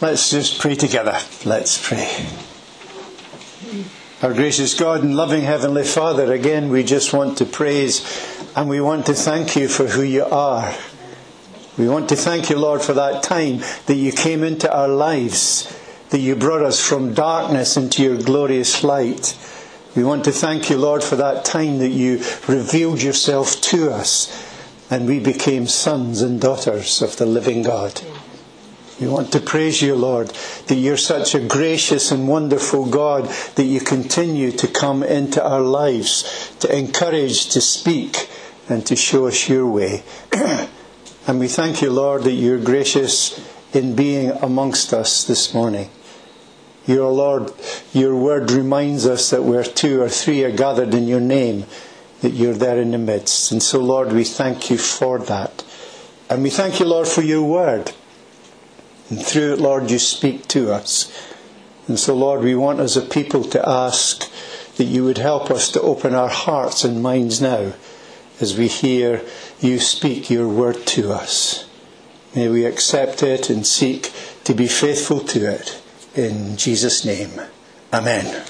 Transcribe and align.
Let's 0.00 0.30
just 0.30 0.60
pray 0.60 0.76
together. 0.76 1.18
Let's 1.44 1.84
pray. 1.84 2.08
Our 4.22 4.32
gracious 4.32 4.74
God 4.74 5.02
and 5.02 5.16
loving 5.16 5.42
Heavenly 5.42 5.82
Father, 5.82 6.32
again 6.32 6.68
we 6.68 6.84
just 6.84 7.12
want 7.12 7.38
to 7.38 7.44
praise 7.44 8.06
and 8.54 8.68
we 8.68 8.80
want 8.80 9.06
to 9.06 9.14
thank 9.14 9.56
you 9.56 9.66
for 9.66 9.88
who 9.88 10.02
you 10.02 10.24
are. 10.24 10.72
We 11.76 11.88
want 11.88 12.08
to 12.10 12.16
thank 12.16 12.48
you, 12.48 12.58
Lord, 12.58 12.80
for 12.80 12.92
that 12.92 13.24
time 13.24 13.58
that 13.86 13.96
you 13.96 14.12
came 14.12 14.44
into 14.44 14.72
our 14.72 14.86
lives, 14.86 15.76
that 16.10 16.20
you 16.20 16.36
brought 16.36 16.62
us 16.62 16.80
from 16.80 17.12
darkness 17.12 17.76
into 17.76 18.04
your 18.04 18.22
glorious 18.22 18.84
light. 18.84 19.36
We 19.96 20.04
want 20.04 20.24
to 20.26 20.32
thank 20.32 20.70
you, 20.70 20.76
Lord, 20.76 21.02
for 21.02 21.16
that 21.16 21.44
time 21.44 21.78
that 21.78 21.90
you 21.90 22.18
revealed 22.46 23.02
yourself 23.02 23.60
to 23.62 23.90
us 23.90 24.30
and 24.90 25.08
we 25.08 25.18
became 25.18 25.66
sons 25.66 26.22
and 26.22 26.40
daughters 26.40 27.02
of 27.02 27.16
the 27.16 27.26
living 27.26 27.62
God. 27.62 28.00
We 29.00 29.06
want 29.06 29.30
to 29.32 29.40
praise 29.40 29.80
you, 29.80 29.94
Lord, 29.94 30.28
that 30.66 30.74
you're 30.74 30.96
such 30.96 31.34
a 31.36 31.40
gracious 31.40 32.10
and 32.10 32.26
wonderful 32.26 32.86
God 32.86 33.26
that 33.54 33.64
you 33.64 33.80
continue 33.80 34.50
to 34.50 34.66
come 34.66 35.04
into 35.04 35.44
our 35.44 35.60
lives 35.60 36.52
to 36.60 36.76
encourage, 36.76 37.50
to 37.50 37.60
speak, 37.60 38.28
and 38.68 38.84
to 38.86 38.96
show 38.96 39.28
us 39.28 39.48
your 39.48 39.68
way. 39.68 40.02
and 41.28 41.38
we 41.38 41.46
thank 41.46 41.80
you, 41.80 41.90
Lord, 41.90 42.24
that 42.24 42.32
you're 42.32 42.58
gracious 42.58 43.38
in 43.72 43.94
being 43.94 44.30
amongst 44.42 44.92
us 44.92 45.22
this 45.22 45.54
morning. 45.54 45.90
Your 46.84 47.12
Lord, 47.12 47.52
your 47.92 48.16
word 48.16 48.50
reminds 48.50 49.06
us 49.06 49.30
that 49.30 49.44
where 49.44 49.62
two 49.62 50.02
or 50.02 50.08
three 50.08 50.42
are 50.42 50.50
gathered 50.50 50.92
in 50.92 51.06
your 51.06 51.20
name, 51.20 51.66
that 52.22 52.32
you're 52.32 52.54
there 52.54 52.80
in 52.80 52.90
the 52.90 52.98
midst. 52.98 53.52
And 53.52 53.62
so, 53.62 53.78
Lord, 53.78 54.10
we 54.10 54.24
thank 54.24 54.70
you 54.70 54.78
for 54.78 55.20
that. 55.20 55.64
And 56.28 56.42
we 56.42 56.50
thank 56.50 56.80
you, 56.80 56.86
Lord, 56.86 57.06
for 57.06 57.22
your 57.22 57.44
word. 57.44 57.92
And 59.10 59.24
through 59.24 59.54
it, 59.54 59.60
Lord, 59.60 59.90
you 59.90 59.98
speak 59.98 60.48
to 60.48 60.72
us. 60.72 61.10
And 61.86 61.98
so, 61.98 62.14
Lord, 62.14 62.42
we 62.42 62.54
want 62.54 62.80
as 62.80 62.96
a 62.96 63.02
people 63.02 63.42
to 63.44 63.68
ask 63.68 64.30
that 64.76 64.84
you 64.84 65.04
would 65.04 65.18
help 65.18 65.50
us 65.50 65.70
to 65.72 65.80
open 65.80 66.14
our 66.14 66.28
hearts 66.28 66.84
and 66.84 67.02
minds 67.02 67.40
now 67.40 67.72
as 68.40 68.56
we 68.56 68.68
hear 68.68 69.22
you 69.60 69.78
speak 69.80 70.30
your 70.30 70.48
word 70.48 70.86
to 70.86 71.12
us. 71.12 71.68
May 72.34 72.48
we 72.48 72.64
accept 72.66 73.22
it 73.22 73.48
and 73.48 73.66
seek 73.66 74.12
to 74.44 74.54
be 74.54 74.68
faithful 74.68 75.20
to 75.20 75.50
it. 75.50 75.82
In 76.14 76.56
Jesus' 76.56 77.04
name. 77.04 77.30
Amen. 77.92 78.44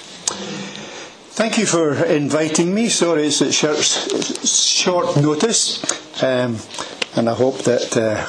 Thank 1.31 1.57
you 1.57 1.65
for 1.65 2.03
inviting 2.03 2.73
me. 2.73 2.89
Sorry 2.89 3.27
it's 3.27 3.41
at 3.41 3.53
short, 3.53 5.15
notice. 5.15 5.81
Um, 6.21 6.57
and 7.15 7.29
I 7.29 7.33
hope 7.33 7.59
that 7.59 7.95
uh, 7.95 8.25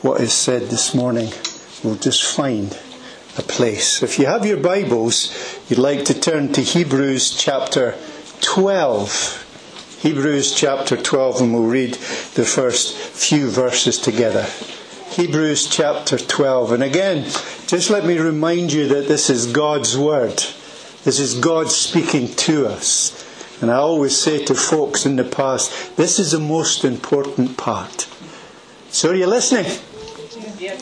what 0.00 0.22
is 0.22 0.32
said 0.32 0.62
this 0.62 0.94
morning 0.94 1.30
will 1.84 1.96
just 1.96 2.24
find 2.24 2.76
a 3.36 3.42
place. 3.42 4.02
If 4.02 4.18
you 4.18 4.26
have 4.26 4.44
your 4.44 4.56
Bibles, 4.56 5.60
you'd 5.68 5.78
like 5.78 6.04
to 6.06 6.18
turn 6.18 6.52
to 6.52 6.60
Hebrews 6.60 7.36
chapter 7.36 7.94
12. 8.40 9.98
Hebrews 10.00 10.54
chapter 10.54 10.96
12, 10.96 11.40
and 11.40 11.54
we'll 11.54 11.64
read 11.64 11.94
the 12.34 12.44
first 12.44 12.96
few 12.96 13.48
verses 13.48 13.98
together. 13.98 14.46
Hebrews 15.10 15.68
chapter 15.68 16.18
12. 16.18 16.72
And 16.72 16.82
again, 16.82 17.24
just 17.66 17.90
let 17.90 18.04
me 18.04 18.18
remind 18.18 18.72
you 18.72 18.88
that 18.88 19.08
this 19.08 19.30
is 19.30 19.46
God's 19.46 19.96
Word. 19.96 20.38
This 21.04 21.18
is 21.18 21.38
God 21.38 21.70
speaking 21.70 22.28
to 22.28 22.66
us. 22.66 23.24
And 23.60 23.70
I 23.70 23.76
always 23.76 24.16
say 24.16 24.44
to 24.44 24.54
folks 24.54 25.06
in 25.06 25.16
the 25.16 25.24
past, 25.24 25.96
this 25.96 26.18
is 26.18 26.32
the 26.32 26.40
most 26.40 26.84
important 26.84 27.56
part. 27.56 28.08
So 28.90 29.10
are 29.10 29.14
you 29.14 29.26
listening? 29.26 29.66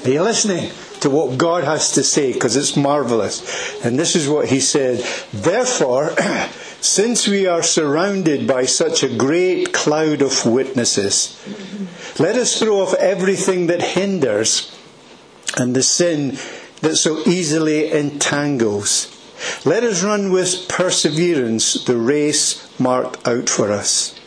Are 0.04 0.10
you 0.10 0.22
listening? 0.22 0.70
To 1.06 1.10
what 1.10 1.38
God 1.38 1.62
has 1.62 1.92
to 1.92 2.02
say 2.02 2.32
because 2.32 2.56
it's 2.56 2.76
marvelous. 2.76 3.84
And 3.84 3.96
this 3.96 4.16
is 4.16 4.28
what 4.28 4.48
he 4.48 4.58
said. 4.58 4.98
Therefore, 5.32 6.10
since 6.80 7.28
we 7.28 7.46
are 7.46 7.62
surrounded 7.62 8.48
by 8.48 8.64
such 8.64 9.04
a 9.04 9.16
great 9.16 9.72
cloud 9.72 10.20
of 10.20 10.44
witnesses, 10.44 11.40
let 12.18 12.34
us 12.34 12.58
throw 12.58 12.80
off 12.80 12.94
everything 12.94 13.68
that 13.68 13.82
hinders 13.82 14.76
and 15.56 15.76
the 15.76 15.82
sin 15.84 16.38
that 16.80 16.96
so 16.96 17.22
easily 17.24 17.92
entangles. 17.92 19.12
Let 19.64 19.84
us 19.84 20.02
run 20.02 20.32
with 20.32 20.68
perseverance 20.68 21.84
the 21.84 21.96
race 21.96 22.68
marked 22.80 23.28
out 23.28 23.48
for 23.48 23.70
us. 23.70 24.18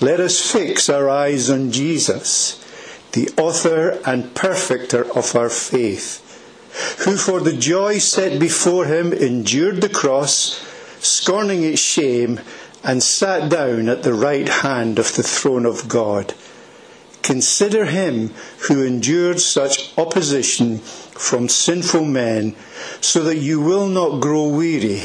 Let 0.00 0.18
us 0.18 0.40
fix 0.50 0.88
our 0.88 1.10
eyes 1.10 1.50
on 1.50 1.70
Jesus 1.70 2.59
the 3.12 3.28
author 3.36 4.00
and 4.06 4.34
perfecter 4.34 5.04
of 5.16 5.34
our 5.34 5.48
faith, 5.48 6.26
who 7.04 7.16
for 7.16 7.40
the 7.40 7.56
joy 7.56 7.98
set 7.98 8.38
before 8.38 8.86
him 8.86 9.12
endured 9.12 9.80
the 9.80 9.88
cross, 9.88 10.64
scorning 11.00 11.64
its 11.64 11.80
shame, 11.80 12.40
and 12.84 13.02
sat 13.02 13.50
down 13.50 13.88
at 13.88 14.02
the 14.02 14.14
right 14.14 14.48
hand 14.48 14.98
of 14.98 15.14
the 15.16 15.22
throne 15.22 15.66
of 15.66 15.88
God. 15.88 16.34
Consider 17.22 17.84
him 17.84 18.28
who 18.68 18.82
endured 18.82 19.40
such 19.40 19.96
opposition 19.98 20.78
from 20.78 21.48
sinful 21.48 22.04
men, 22.04 22.56
so 23.00 23.22
that 23.24 23.36
you 23.36 23.60
will 23.60 23.86
not 23.86 24.20
grow 24.20 24.48
weary 24.48 25.02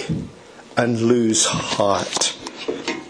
and 0.78 1.02
lose 1.02 1.46
heart. 1.46 2.38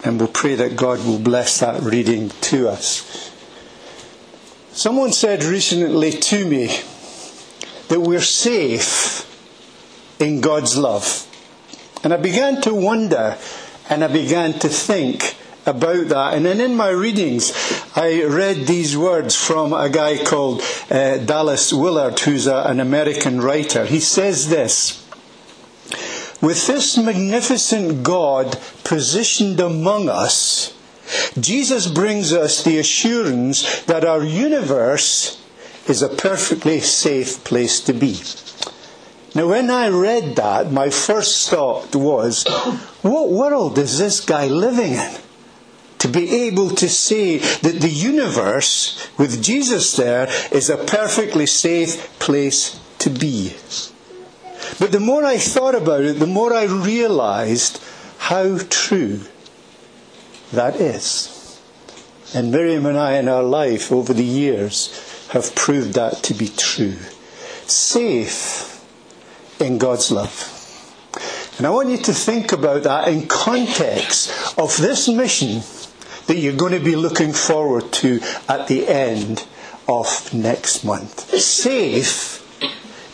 And 0.04 0.18
we'll 0.18 0.28
pray 0.28 0.54
that 0.56 0.76
God 0.76 1.04
will 1.06 1.18
bless 1.18 1.60
that 1.60 1.82
reading 1.82 2.30
to 2.42 2.68
us. 2.68 3.25
Someone 4.76 5.10
said 5.10 5.42
recently 5.42 6.10
to 6.10 6.46
me 6.46 6.66
that 7.88 7.98
we're 7.98 8.20
safe 8.20 9.24
in 10.20 10.42
God's 10.42 10.76
love. 10.76 11.26
And 12.04 12.12
I 12.12 12.18
began 12.18 12.60
to 12.60 12.74
wonder 12.74 13.38
and 13.88 14.04
I 14.04 14.08
began 14.08 14.52
to 14.58 14.68
think 14.68 15.34
about 15.64 16.08
that. 16.08 16.34
And 16.34 16.44
then 16.44 16.60
in 16.60 16.76
my 16.76 16.90
readings, 16.90 17.54
I 17.96 18.22
read 18.24 18.66
these 18.66 18.98
words 18.98 19.34
from 19.34 19.72
a 19.72 19.88
guy 19.88 20.22
called 20.22 20.60
uh, 20.90 21.16
Dallas 21.24 21.72
Willard, 21.72 22.20
who's 22.20 22.46
a, 22.46 22.64
an 22.64 22.78
American 22.78 23.40
writer. 23.40 23.86
He 23.86 24.00
says 24.00 24.50
this 24.50 25.02
With 26.42 26.66
this 26.66 26.98
magnificent 26.98 28.02
God 28.02 28.58
positioned 28.84 29.58
among 29.58 30.10
us, 30.10 30.75
Jesus 31.38 31.86
brings 31.86 32.32
us 32.32 32.62
the 32.62 32.78
assurance 32.78 33.82
that 33.82 34.04
our 34.04 34.22
universe 34.22 35.42
is 35.88 36.02
a 36.02 36.08
perfectly 36.08 36.80
safe 36.80 37.44
place 37.44 37.80
to 37.80 37.92
be. 37.92 38.20
Now, 39.34 39.48
when 39.48 39.70
I 39.70 39.88
read 39.88 40.36
that, 40.36 40.72
my 40.72 40.88
first 40.88 41.50
thought 41.50 41.94
was, 41.94 42.44
what 43.02 43.30
world 43.30 43.78
is 43.78 43.98
this 43.98 44.20
guy 44.20 44.46
living 44.46 44.94
in? 44.94 45.14
To 45.98 46.08
be 46.08 46.46
able 46.46 46.70
to 46.70 46.88
say 46.88 47.38
that 47.38 47.80
the 47.80 47.90
universe, 47.90 49.08
with 49.18 49.42
Jesus 49.42 49.94
there, 49.96 50.28
is 50.52 50.70
a 50.70 50.76
perfectly 50.76 51.46
safe 51.46 52.18
place 52.18 52.80
to 52.98 53.10
be. 53.10 53.54
But 54.78 54.92
the 54.92 55.00
more 55.00 55.24
I 55.24 55.38
thought 55.38 55.74
about 55.74 56.02
it, 56.02 56.18
the 56.18 56.26
more 56.26 56.52
I 56.52 56.64
realized 56.64 57.82
how 58.18 58.58
true 58.70 59.20
that 60.52 60.76
is. 60.76 61.60
And 62.34 62.50
Miriam 62.50 62.86
and 62.86 62.98
I 62.98 63.18
in 63.18 63.28
our 63.28 63.42
life 63.42 63.92
over 63.92 64.12
the 64.12 64.24
years 64.24 65.28
have 65.30 65.54
proved 65.54 65.94
that 65.94 66.22
to 66.24 66.34
be 66.34 66.48
true. 66.48 66.96
Safe 67.66 68.84
in 69.60 69.78
God's 69.78 70.10
love. 70.10 70.52
And 71.58 71.66
I 71.66 71.70
want 71.70 71.88
you 71.88 71.96
to 71.98 72.12
think 72.12 72.52
about 72.52 72.82
that 72.82 73.08
in 73.08 73.26
context 73.26 74.58
of 74.58 74.76
this 74.76 75.08
mission 75.08 75.62
that 76.26 76.36
you're 76.36 76.56
going 76.56 76.72
to 76.72 76.84
be 76.84 76.96
looking 76.96 77.32
forward 77.32 77.92
to 77.94 78.20
at 78.48 78.66
the 78.66 78.86
end 78.88 79.46
of 79.88 80.34
next 80.34 80.84
month. 80.84 81.30
Safe 81.40 82.42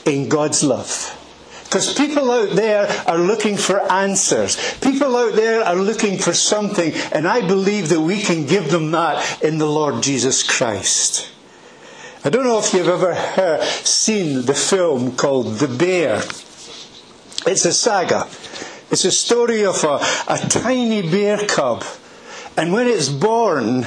in 0.06 0.29
God's 0.29 0.64
love. 0.64 1.19
Because 1.72 1.94
people 1.94 2.30
out 2.30 2.50
there 2.50 2.86
are 3.06 3.16
looking 3.16 3.56
for 3.56 3.80
answers. 3.90 4.58
People 4.80 5.16
out 5.16 5.34
there 5.34 5.62
are 5.62 5.74
looking 5.74 6.19
for 6.19 6.34
something, 6.34 6.92
and 7.14 7.26
I 7.26 7.40
believe 7.40 7.88
that 7.88 8.02
we 8.02 8.20
can 8.20 8.44
give 8.44 8.70
them 8.70 8.90
that 8.90 9.42
in 9.42 9.56
the 9.56 9.64
Lord 9.64 10.02
Jesus 10.02 10.42
Christ. 10.42 11.30
I 12.26 12.28
don't 12.28 12.44
know 12.44 12.58
if 12.58 12.74
you've 12.74 12.88
ever 12.88 13.14
heard, 13.14 13.62
seen 13.62 14.44
the 14.44 14.52
film 14.52 15.16
called 15.16 15.54
The 15.54 15.66
Bear. 15.66 16.16
It's 17.46 17.64
a 17.64 17.72
saga. 17.72 18.24
It's 18.90 19.06
a 19.06 19.10
story 19.10 19.64
of 19.64 19.82
a, 19.82 19.98
a 20.28 20.46
tiny 20.50 21.00
bear 21.10 21.38
cub. 21.38 21.84
And 22.54 22.74
when 22.74 22.86
it's 22.86 23.08
born, 23.08 23.86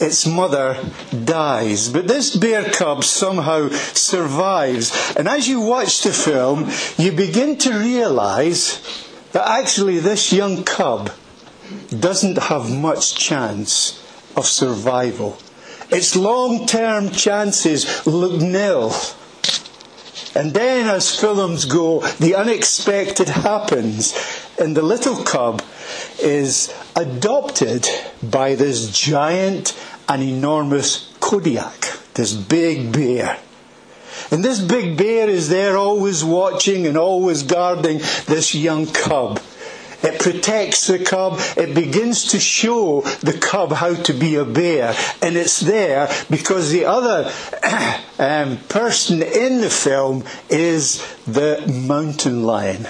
its 0.00 0.26
mother 0.26 0.82
dies. 1.24 1.88
But 1.88 2.08
this 2.08 2.34
bear 2.34 2.64
cub 2.64 3.04
somehow 3.04 3.68
survives. 3.68 5.14
And 5.16 5.28
as 5.28 5.48
you 5.48 5.60
watch 5.60 6.02
the 6.02 6.12
film, 6.12 6.70
you 6.96 7.12
begin 7.12 7.58
to 7.58 7.78
realize 7.78 8.80
that 9.32 9.46
actually 9.46 10.00
this 10.00 10.32
young 10.32 10.64
cub 10.64 11.10
doesn't 11.96 12.38
have 12.38 12.70
much 12.70 13.14
chance 13.14 14.00
of 14.36 14.46
survival. 14.46 15.38
Its 15.90 16.16
long 16.16 16.66
term 16.66 17.10
chances 17.10 18.06
look 18.06 18.40
nil. 18.40 18.92
And 20.34 20.54
then, 20.54 20.86
as 20.86 21.18
films 21.18 21.64
go, 21.64 22.00
the 22.20 22.36
unexpected 22.36 23.28
happens, 23.28 24.14
and 24.60 24.76
the 24.76 24.82
little 24.82 25.24
cub 25.24 25.60
is 26.22 26.72
adopted 26.94 27.88
by 28.22 28.54
this 28.54 28.90
giant 28.92 29.76
and 30.10 30.24
enormous 30.24 31.14
Kodiak, 31.20 31.86
this 32.14 32.32
big 32.34 32.92
bear. 32.92 33.38
And 34.32 34.44
this 34.44 34.58
big 34.58 34.96
bear 34.96 35.28
is 35.30 35.48
there 35.48 35.76
always 35.76 36.24
watching 36.24 36.84
and 36.88 36.96
always 36.96 37.44
guarding 37.44 37.98
this 38.26 38.52
young 38.52 38.86
cub. 38.86 39.40
It 40.02 40.18
protects 40.18 40.88
the 40.88 40.98
cub. 40.98 41.38
It 41.56 41.76
begins 41.76 42.32
to 42.32 42.40
show 42.40 43.02
the 43.20 43.38
cub 43.38 43.70
how 43.70 43.94
to 43.94 44.12
be 44.12 44.34
a 44.34 44.44
bear. 44.44 44.96
And 45.22 45.36
it's 45.36 45.60
there 45.60 46.10
because 46.28 46.72
the 46.72 46.86
other 46.86 47.30
um, 48.18 48.56
person 48.68 49.22
in 49.22 49.60
the 49.60 49.70
film 49.70 50.24
is 50.48 51.06
the 51.24 51.64
mountain 51.86 52.42
lion. 52.42 52.88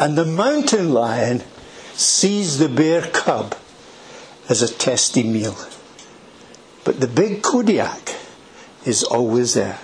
And 0.00 0.18
the 0.18 0.24
mountain 0.24 0.92
lion 0.92 1.44
sees 1.92 2.58
the 2.58 2.68
bear 2.68 3.02
cub 3.02 3.54
as 4.48 4.62
a 4.62 4.74
testy 4.74 5.22
meal. 5.22 5.56
But 6.84 7.00
the 7.00 7.08
big 7.08 7.42
Kodiak 7.42 8.16
is 8.84 9.02
always 9.04 9.54
there 9.54 9.78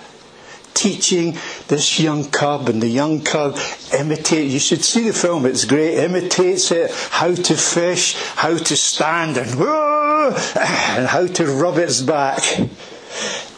teaching 0.77 1.35
this 1.67 1.99
young 1.99 2.29
cub, 2.29 2.69
and 2.69 2.81
the 2.81 2.87
young 2.87 3.21
cub 3.21 3.57
imitates. 3.97 4.53
You 4.53 4.59
should 4.59 4.85
see 4.85 5.07
the 5.07 5.13
film; 5.13 5.45
it's 5.45 5.65
great. 5.65 5.97
Imitates 5.97 6.71
it, 6.71 6.91
how 7.09 7.33
to 7.33 7.55
fish, 7.55 8.15
how 8.35 8.55
to 8.57 8.75
stand, 8.75 9.37
and 9.37 9.49
and 9.59 11.07
how 11.07 11.25
to 11.27 11.45
rub 11.47 11.77
its 11.77 12.01
back. 12.01 12.43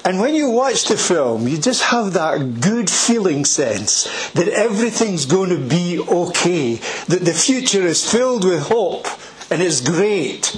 And 0.05 0.19
when 0.21 0.33
you 0.33 0.49
watch 0.49 0.85
the 0.85 0.97
film, 0.97 1.47
you 1.47 1.57
just 1.57 1.83
have 1.83 2.13
that 2.13 2.61
good 2.61 2.89
feeling 2.89 3.43
sense 3.43 4.31
that 4.31 4.47
everything's 4.47 5.25
going 5.25 5.49
to 5.49 5.59
be 5.59 5.99
okay, 5.99 6.75
that 7.07 7.25
the 7.25 7.33
future 7.33 7.81
is 7.81 8.09
filled 8.09 8.45
with 8.45 8.63
hope, 8.63 9.07
and 9.51 9.61
it's 9.61 9.81
great. 9.81 10.55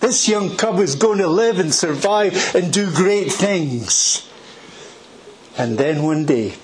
This 0.00 0.28
young 0.28 0.56
cub 0.56 0.78
is 0.78 0.94
going 0.94 1.18
to 1.18 1.26
live 1.26 1.58
and 1.58 1.74
survive 1.74 2.54
and 2.54 2.72
do 2.72 2.90
great 2.90 3.32
things. 3.32 4.28
And 5.56 5.76
then 5.76 6.04
one 6.04 6.24
day, 6.24 6.54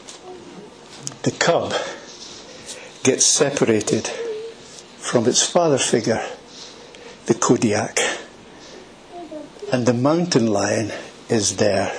the 1.22 1.32
cub 1.32 1.75
gets 3.02 3.26
separated 3.26 4.06
from 4.98 5.26
its 5.26 5.42
father 5.42 5.78
figure, 5.78 6.25
the 7.26 7.34
Kodiak. 7.34 7.98
And 9.72 9.84
the 9.84 9.94
mountain 9.94 10.46
lion 10.46 10.92
is 11.28 11.56
there. 11.56 11.92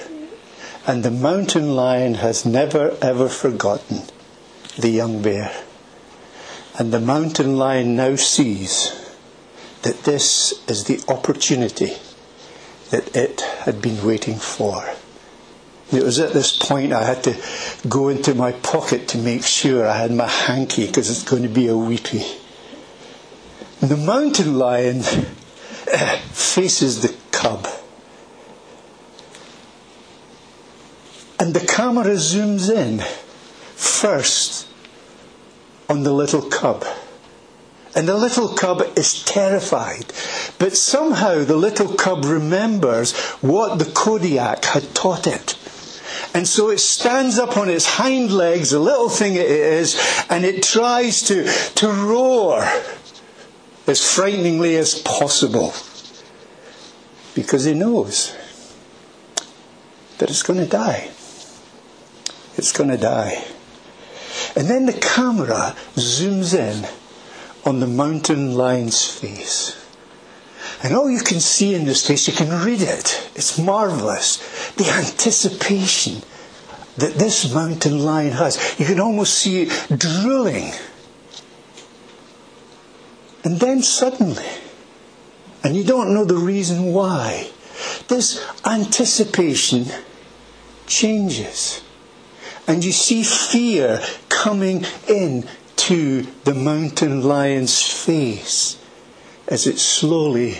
And 0.88 1.04
the 1.04 1.12
mountain 1.12 1.76
lion 1.76 2.16
has 2.16 2.46
never 2.46 2.98
ever 3.02 3.28
forgotten 3.28 4.04
the 4.78 4.90
young 4.90 5.22
bear. 5.22 5.52
And 6.80 6.94
the 6.94 7.02
mountain 7.02 7.58
lion 7.58 7.96
now 7.96 8.16
sees 8.16 9.05
that 9.86 10.04
this 10.04 10.52
is 10.68 10.86
the 10.86 11.00
opportunity 11.14 11.94
that 12.90 13.16
it 13.16 13.42
had 13.42 13.84
been 13.84 14.04
waiting 14.04 14.36
for. 14.36 14.84
It 15.94 16.02
was 16.02 16.18
at 16.18 16.34
this 16.34 16.58
point 16.58 16.92
I 16.92 17.04
had 17.04 17.24
to 17.26 17.36
go 17.88 18.10
into 18.10 18.34
my 18.34 18.52
pocket 18.52 19.08
to 19.10 19.20
make 19.20 19.44
sure 19.44 19.86
I 19.88 19.98
had 19.98 20.12
my 20.12 20.28
hanky 20.28 20.88
because 20.88 21.12
it's 21.12 21.22
going 21.22 21.44
to 21.44 21.50
be 21.50 21.68
a 21.68 21.78
weepy. 21.78 22.24
The 23.80 23.96
mountain 23.96 24.58
lion 24.58 25.02
eh, 25.92 26.18
faces 26.32 27.04
the 27.04 27.16
cub. 27.32 27.68
And 31.40 31.54
the 31.54 31.60
camera 31.60 32.16
zooms 32.16 32.74
in 32.74 33.02
first 33.76 34.68
on 35.88 36.02
the 36.02 36.12
little 36.12 36.42
cub. 36.42 36.84
And 37.96 38.10
the 38.10 38.18
little 38.18 38.50
cub 38.50 38.82
is 38.98 39.24
terrified. 39.24 40.12
But 40.60 40.76
somehow 40.76 41.46
the 41.46 41.56
little 41.56 41.94
cub 41.94 42.26
remembers 42.26 43.16
what 43.40 43.80
the 43.80 43.86
Kodiak 43.86 44.66
had 44.66 44.94
taught 44.94 45.26
it. 45.26 45.58
And 46.34 46.46
so 46.46 46.70
it 46.70 46.80
stands 46.80 47.40
up 47.40 47.56
on 47.56 47.70
its 47.70 47.86
hind 47.86 48.32
legs, 48.32 48.72
the 48.72 48.80
little 48.80 49.08
thing 49.08 49.36
it 49.36 49.50
is, 49.50 49.98
and 50.30 50.44
it 50.44 50.62
tries 50.62 51.22
to, 51.24 51.46
to 51.76 51.88
roar 51.88 52.70
as 53.88 54.04
frighteningly 54.04 54.76
as 54.76 55.00
possible. 55.00 55.74
Because 57.34 57.66
it 57.66 57.76
knows 57.76 58.36
that 60.18 60.30
it's 60.30 60.44
going 60.44 60.60
to 60.60 60.68
die. 60.68 61.10
It's 62.58 62.74
going 62.74 62.90
to 62.90 62.98
die. 62.98 63.46
And 64.56 64.68
then 64.68 64.86
the 64.86 64.94
camera 64.94 65.76
zooms 65.96 66.54
in 66.54 66.86
on 67.66 67.80
the 67.80 67.88
mountain 67.88 68.56
lion's 68.56 69.06
face. 69.06 69.82
And 70.84 70.94
all 70.96 71.10
you 71.10 71.20
can 71.20 71.40
see 71.40 71.74
in 71.74 71.86
this 71.86 72.06
face, 72.06 72.28
you 72.28 72.34
can 72.34 72.64
read 72.64 72.82
it. 72.82 73.30
It's 73.36 73.58
marvelous. 73.58 74.38
The 74.74 74.90
anticipation 74.90 76.22
that 76.98 77.16
this 77.16 77.54
mountain 77.54 78.00
lion 78.00 78.34
has. 78.34 78.80
You 78.80 78.86
can 78.86 79.00
almost 79.00 79.34
see 79.34 79.64
it 79.64 80.00
drooling. 80.00 80.72
And 83.44 83.60
then 83.60 83.82
suddenly, 83.82 84.46
and 85.64 85.76
you 85.76 85.84
don't 85.84 86.14
know 86.14 86.26
the 86.26 86.38
reason 86.38 86.94
why, 86.94 87.50
this 88.08 88.46
anticipation 88.66 89.86
changes. 90.88 91.84
And 92.68 92.84
you 92.84 92.92
see 92.92 93.24
fear 93.24 94.02
coming 94.30 94.86
in 95.08 95.48
to 95.86 96.24
the 96.46 96.54
mountain 96.56 97.22
lion's 97.22 97.80
face 97.80 98.76
as 99.48 99.68
it 99.68 99.78
slowly 99.78 100.58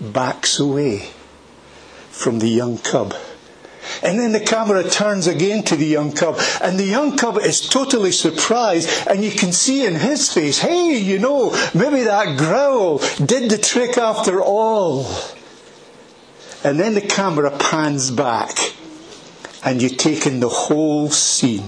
backs 0.00 0.60
away 0.60 1.08
from 2.10 2.38
the 2.38 2.48
young 2.48 2.78
cub. 2.78 3.12
And 4.04 4.20
then 4.20 4.30
the 4.30 4.38
camera 4.38 4.88
turns 4.88 5.26
again 5.26 5.64
to 5.64 5.74
the 5.74 5.86
young 5.86 6.12
cub, 6.12 6.38
and 6.62 6.78
the 6.78 6.84
young 6.84 7.16
cub 7.16 7.38
is 7.38 7.68
totally 7.68 8.12
surprised, 8.12 8.88
and 9.08 9.24
you 9.24 9.32
can 9.32 9.50
see 9.50 9.84
in 9.84 9.96
his 9.96 10.32
face, 10.32 10.58
hey, 10.58 10.96
you 10.96 11.18
know, 11.18 11.50
maybe 11.74 12.04
that 12.04 12.38
growl 12.38 12.98
did 13.24 13.50
the 13.50 13.58
trick 13.58 13.98
after 13.98 14.40
all. 14.40 15.06
And 16.62 16.78
then 16.78 16.94
the 16.94 17.00
camera 17.00 17.50
pans 17.58 18.12
back, 18.12 18.56
and 19.64 19.82
you 19.82 19.88
take 19.88 20.24
in 20.24 20.38
the 20.38 20.48
whole 20.48 21.10
scene. 21.10 21.66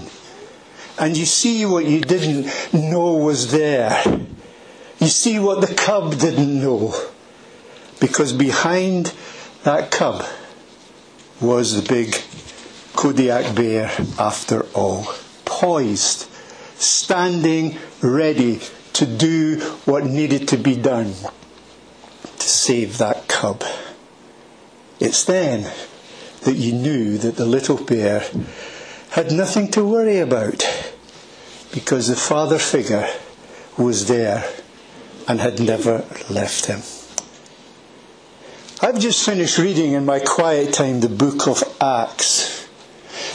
And 0.97 1.17
you 1.17 1.25
see 1.25 1.65
what 1.65 1.85
you 1.85 2.01
didn't 2.01 2.51
know 2.73 3.15
was 3.15 3.51
there. 3.51 4.01
You 4.99 5.07
see 5.07 5.39
what 5.39 5.61
the 5.61 5.73
cub 5.73 6.17
didn't 6.17 6.61
know. 6.61 6.95
Because 7.99 8.31
behind 8.33 9.13
that 9.63 9.91
cub 9.91 10.23
was 11.41 11.81
the 11.81 11.87
big 11.87 12.15
Kodiak 12.95 13.55
bear 13.55 13.91
after 14.17 14.65
all. 14.73 15.07
Poised, 15.43 16.29
standing 16.77 17.77
ready 18.01 18.61
to 18.93 19.05
do 19.05 19.59
what 19.83 20.05
needed 20.05 20.47
to 20.49 20.57
be 20.57 20.75
done 20.75 21.13
to 22.39 22.47
save 22.47 22.97
that 22.99 23.27
cub. 23.27 23.63
It's 24.99 25.25
then 25.25 25.71
that 26.41 26.55
you 26.55 26.71
knew 26.71 27.17
that 27.17 27.35
the 27.35 27.45
little 27.45 27.83
bear 27.83 28.23
had 29.15 29.31
nothing 29.31 29.71
to 29.71 29.81
worry 29.81 30.19
about 30.19 30.67
because 31.71 32.09
the 32.09 32.15
father 32.17 32.59
figure 32.59 33.07
was 33.77 34.09
there 34.09 34.43
and 35.25 35.39
had 35.39 35.57
never 35.57 36.03
left 36.29 36.65
him. 36.65 36.81
I've 38.81 38.99
just 38.99 39.25
finished 39.25 39.57
reading 39.57 39.93
in 39.93 40.03
my 40.03 40.19
quiet 40.19 40.73
time 40.73 40.99
the 40.99 41.07
book 41.07 41.47
of 41.47 41.63
Acts. 41.79 42.67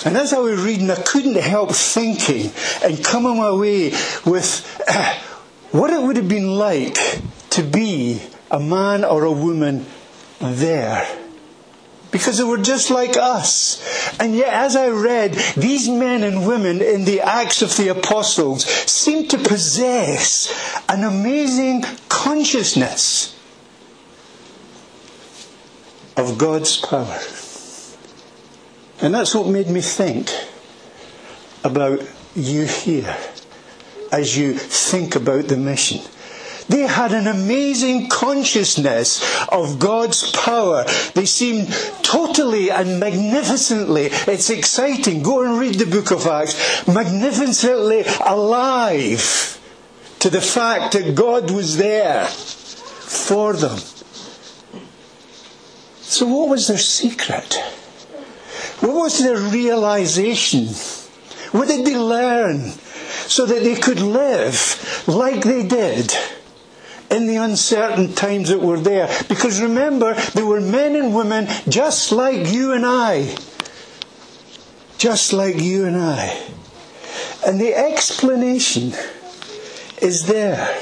And 0.05 0.19
as 0.19 0.35
I 0.35 0.39
was 0.41 0.61
reading, 0.61 0.91
I 0.91 0.97
couldn't 0.97 1.39
help 1.39 1.73
thinking 1.73 2.53
and 2.85 3.03
coming 3.03 3.39
away 3.39 3.93
with 4.27 4.85
uh, 4.87 5.15
what 5.71 5.89
it 5.89 6.03
would 6.03 6.17
have 6.17 6.29
been 6.29 6.59
like 6.59 6.99
to 7.57 7.63
be 7.63 8.21
a 8.51 8.61
man 8.61 9.03
or 9.03 9.25
a 9.25 9.33
woman 9.33 9.87
there. 10.41 11.20
Because 12.11 12.38
they 12.38 12.45
were 12.45 12.59
just 12.59 12.90
like 12.90 13.17
us. 13.17 14.19
And 14.19 14.35
yet, 14.35 14.52
as 14.52 14.75
I 14.75 14.88
read, 14.88 15.35
these 15.57 15.88
men 15.88 16.25
and 16.25 16.47
women 16.47 16.83
in 16.83 17.05
the 17.05 17.21
Acts 17.21 17.62
of 17.62 17.76
the 17.76 17.88
Apostles 17.88 18.64
seemed 18.64 19.31
to 19.31 19.38
possess 19.38 20.52
an 20.88 21.05
amazing 21.05 21.85
consciousness 22.09 23.37
of 26.17 26.37
God's 26.37 26.76
power. 26.79 27.21
And 29.00 29.14
that's 29.14 29.35
what 29.35 29.47
made 29.47 29.69
me 29.69 29.81
think 29.81 30.31
about 31.64 32.00
you 32.35 32.64
here 32.64 33.17
as 34.12 34.37
you 34.37 34.55
think 34.55 35.17
about 35.17 35.49
the 35.49 35.57
mission. 35.57 36.00
They 36.71 36.87
had 36.87 37.12
an 37.12 37.27
amazing 37.27 38.09
consciousness 38.09 39.21
of 39.49 39.81
God's 39.81 40.31
power. 40.31 40.85
They 41.15 41.27
seemed 41.27 41.69
totally 42.03 42.71
and 42.71 43.00
magnificently, 43.00 44.11
it's 44.12 44.50
exciting. 44.50 45.25
Go 45.25 45.43
and 45.43 45.59
read 45.59 45.81
the 45.81 45.87
book 45.87 46.12
of 46.12 46.25
Acts. 46.29 46.87
Magnificently 46.87 48.05
alive 48.25 49.59
to 50.21 50.31
the 50.31 50.41
fact 50.41 50.93
that 50.93 51.17
God 51.17 51.50
was 51.50 51.77
there 51.77 52.27
for 52.27 53.53
them. 53.53 53.79
So, 56.03 56.27
what 56.29 56.50
was 56.50 56.69
their 56.69 56.79
secret? 56.79 57.55
What 58.79 58.95
was 58.95 59.19
their 59.19 59.39
realization? 59.39 60.69
What 61.50 61.67
did 61.67 61.85
they 61.85 61.97
learn 61.97 62.71
so 63.27 63.45
that 63.45 63.65
they 63.65 63.75
could 63.75 64.00
live 64.00 65.05
like 65.09 65.43
they 65.43 65.67
did 65.67 66.15
in 67.11 67.26
the 67.26 67.37
uncertain 67.37 68.14
times 68.14 68.49
that 68.49 68.61
were 68.61 68.81
there? 68.81 69.09
Because 69.29 69.61
remember, 69.61 70.14
they 70.35 70.43
were 70.43 70.61
men 70.61 70.97
and 70.97 71.14
women 71.14 71.49
just 71.69 72.12
like 72.12 72.52
you 72.52 72.73
and 72.73 72.87
I. 72.87 73.35
Just 74.99 75.33
like 75.33 75.61
you 75.61 75.87
and 75.87 75.97
I. 75.97 76.47
And 77.47 77.61
the 77.61 77.75
explanation 77.75 78.93
is 80.00 80.26
there. 80.26 80.79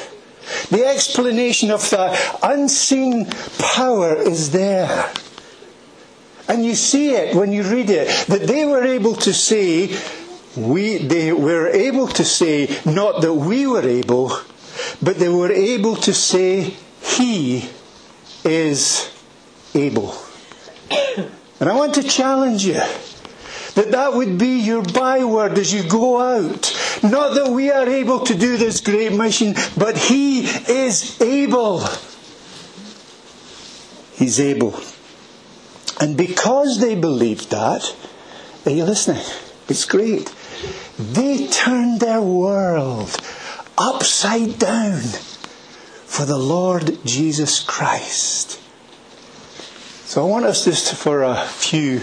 The 0.70 0.84
explanation 0.84 1.70
of 1.70 1.88
the 1.90 2.38
unseen 2.42 3.26
power 3.58 4.14
is 4.16 4.50
there. 4.50 5.12
And 6.48 6.64
you 6.64 6.74
see 6.74 7.14
it 7.14 7.34
when 7.34 7.52
you 7.52 7.62
read 7.62 7.90
it, 7.90 8.08
that 8.28 8.42
they 8.46 8.64
were 8.64 8.82
able 8.82 9.14
to 9.16 9.34
say, 9.34 9.94
we, 10.56 10.96
they 10.96 11.32
were 11.32 11.68
able 11.68 12.08
to 12.08 12.24
say, 12.24 12.74
not 12.86 13.20
that 13.20 13.34
we 13.34 13.66
were 13.66 13.86
able, 13.86 14.32
but 15.02 15.18
they 15.18 15.28
were 15.28 15.52
able 15.52 15.96
to 15.96 16.12
say, 16.14 16.74
He 17.02 17.68
is 18.44 19.10
able. 19.74 20.14
And 21.60 21.68
I 21.68 21.74
want 21.74 21.94
to 21.94 22.02
challenge 22.02 22.64
you 22.64 22.80
that 23.74 23.90
that 23.90 24.12
would 24.14 24.38
be 24.38 24.58
your 24.60 24.82
byword 24.82 25.58
as 25.58 25.72
you 25.72 25.88
go 25.88 26.20
out. 26.20 26.74
Not 27.02 27.34
that 27.34 27.50
we 27.52 27.70
are 27.70 27.88
able 27.88 28.20
to 28.20 28.34
do 28.34 28.56
this 28.56 28.80
great 28.80 29.12
mission, 29.12 29.54
but 29.76 29.96
He 29.96 30.42
is 30.42 31.20
able. 31.20 31.84
He's 34.14 34.40
able. 34.40 34.80
And 36.00 36.16
because 36.16 36.80
they 36.80 36.94
believed 36.94 37.50
that, 37.50 37.94
are 38.64 38.70
you 38.70 38.84
listening? 38.84 39.22
It's 39.68 39.84
great. 39.84 40.32
They 40.98 41.46
turned 41.48 42.00
their 42.00 42.20
world 42.20 43.16
upside 43.78 44.58
down 44.58 45.00
for 45.00 46.24
the 46.24 46.38
Lord 46.38 46.98
Jesus 47.04 47.62
Christ. 47.62 48.60
So 50.04 50.26
I 50.26 50.28
want 50.28 50.46
us 50.46 50.64
just 50.64 50.94
for 50.94 51.22
a 51.22 51.44
few 51.44 52.00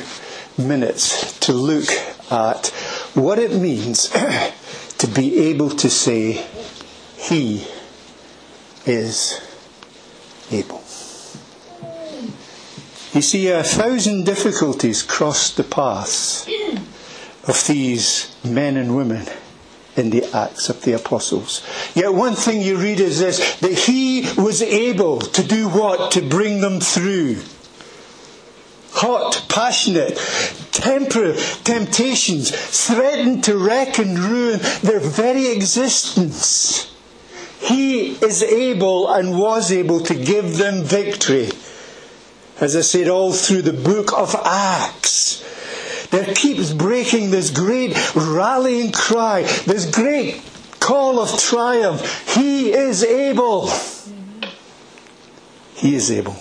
minutes 0.58 1.38
to 1.39 1.51
look 1.53 1.89
at 2.32 2.67
what 3.13 3.39
it 3.39 3.51
means 3.51 4.10
to 5.00 5.08
be 5.08 5.38
able 5.50 5.70
to 5.72 5.89
say, 5.89 6.46
He 7.17 7.67
is 8.86 9.41
able. 10.51 10.84
You 13.13 13.22
see, 13.22 13.48
a 13.50 13.63
thousand 13.63 14.25
difficulties 14.25 15.03
crossed 15.03 15.58
the 15.58 15.63
paths 15.63 16.48
of 17.48 17.67
these 17.67 18.36
men 18.44 18.77
and 18.77 18.96
women 18.96 19.27
in 19.96 20.10
the 20.10 20.24
Acts 20.36 20.70
of 20.70 20.82
the 20.84 20.94
Apostles. 20.94 21.62
Yet 21.94 22.14
one 22.14 22.36
thing 22.36 22.62
you 22.62 22.78
read 22.78 23.00
is 23.00 23.20
this 23.20 23.56
that 23.60 23.72
he 23.72 24.28
was 24.38 24.62
able 24.62 25.20
to 25.20 25.44
do 25.44 25.68
what? 25.68 26.12
To 26.12 26.22
bring 26.22 26.62
them 26.62 26.80
through. 26.80 27.38
Hot, 28.92 29.46
passionate, 29.50 30.18
temper, 30.72 31.36
temptations 31.64 32.52
threatened 32.52 33.44
to 33.44 33.58
wreck 33.58 34.00
and 34.00 34.18
ruin 34.18 34.60
their 34.82 35.00
very 35.00 35.48
existence. 35.48 36.92
He 37.60 38.12
is 38.12 38.42
able 38.44 39.10
and 39.12 39.38
was 39.38 39.72
able 39.72 40.00
to 40.02 40.16
give 40.16 40.58
them 40.58 40.84
victory 40.84 41.50
as 42.60 42.75
I 42.75 42.82
said, 42.82 43.10
all 43.10 43.34
through 43.34 43.64
the 43.64 43.74
book 43.74 44.18
of 44.18 44.34
Acts. 44.36 45.44
There 46.15 46.34
keeps 46.34 46.72
breaking 46.72 47.31
this 47.31 47.50
great 47.51 48.15
rallying 48.15 48.93
cry, 48.93 49.41
this 49.65 49.91
great 49.91 50.41
call 50.79 51.19
of 51.19 51.38
triumph. 51.38 52.34
He 52.34 52.72
is 52.72 53.03
able. 53.03 53.69
He 55.74 55.93
is 55.93 56.10
able. 56.12 56.36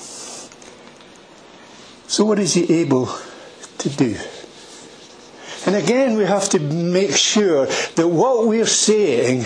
So, 2.06 2.24
what 2.24 2.38
is 2.38 2.54
he 2.54 2.82
able 2.82 3.06
to 3.78 3.88
do? 3.88 4.16
And 5.66 5.74
again, 5.74 6.16
we 6.16 6.24
have 6.24 6.48
to 6.50 6.60
make 6.60 7.16
sure 7.16 7.66
that 7.66 8.06
what 8.06 8.46
we're 8.46 8.66
saying 8.66 9.44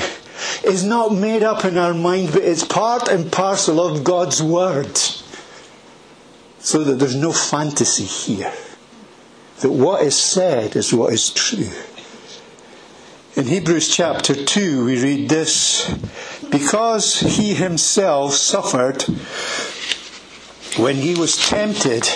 is 0.62 0.85
not 0.85 1.14
made 1.14 1.42
up 1.42 1.64
in 1.64 1.78
our 1.78 1.94
mind, 1.94 2.32
but 2.35 2.42
it's 2.42 2.64
part 2.64 3.08
and 3.08 3.32
parcel 3.32 3.80
of 3.80 4.04
God's 4.04 4.42
Word 4.42 4.94
so 6.58 6.85
that 6.85 6.99
there's 6.99 7.16
no 7.16 7.32
fantasy 7.32 8.04
here. 8.04 8.52
That 9.61 9.71
what 9.71 10.03
is 10.03 10.17
said 10.17 10.77
is 10.77 10.95
what 10.95 11.12
is 11.12 11.31
true. 11.31 11.71
In 13.35 13.47
Hebrews 13.47 13.88
chapter 13.88 14.35
2, 14.35 14.85
we 14.85 15.03
read 15.03 15.29
this 15.29 15.88
Because 16.50 17.21
he 17.21 17.55
himself 17.55 18.35
suffered 18.35 19.03
when 20.77 20.97
he 20.97 21.15
was 21.15 21.37
tempted, 21.37 22.07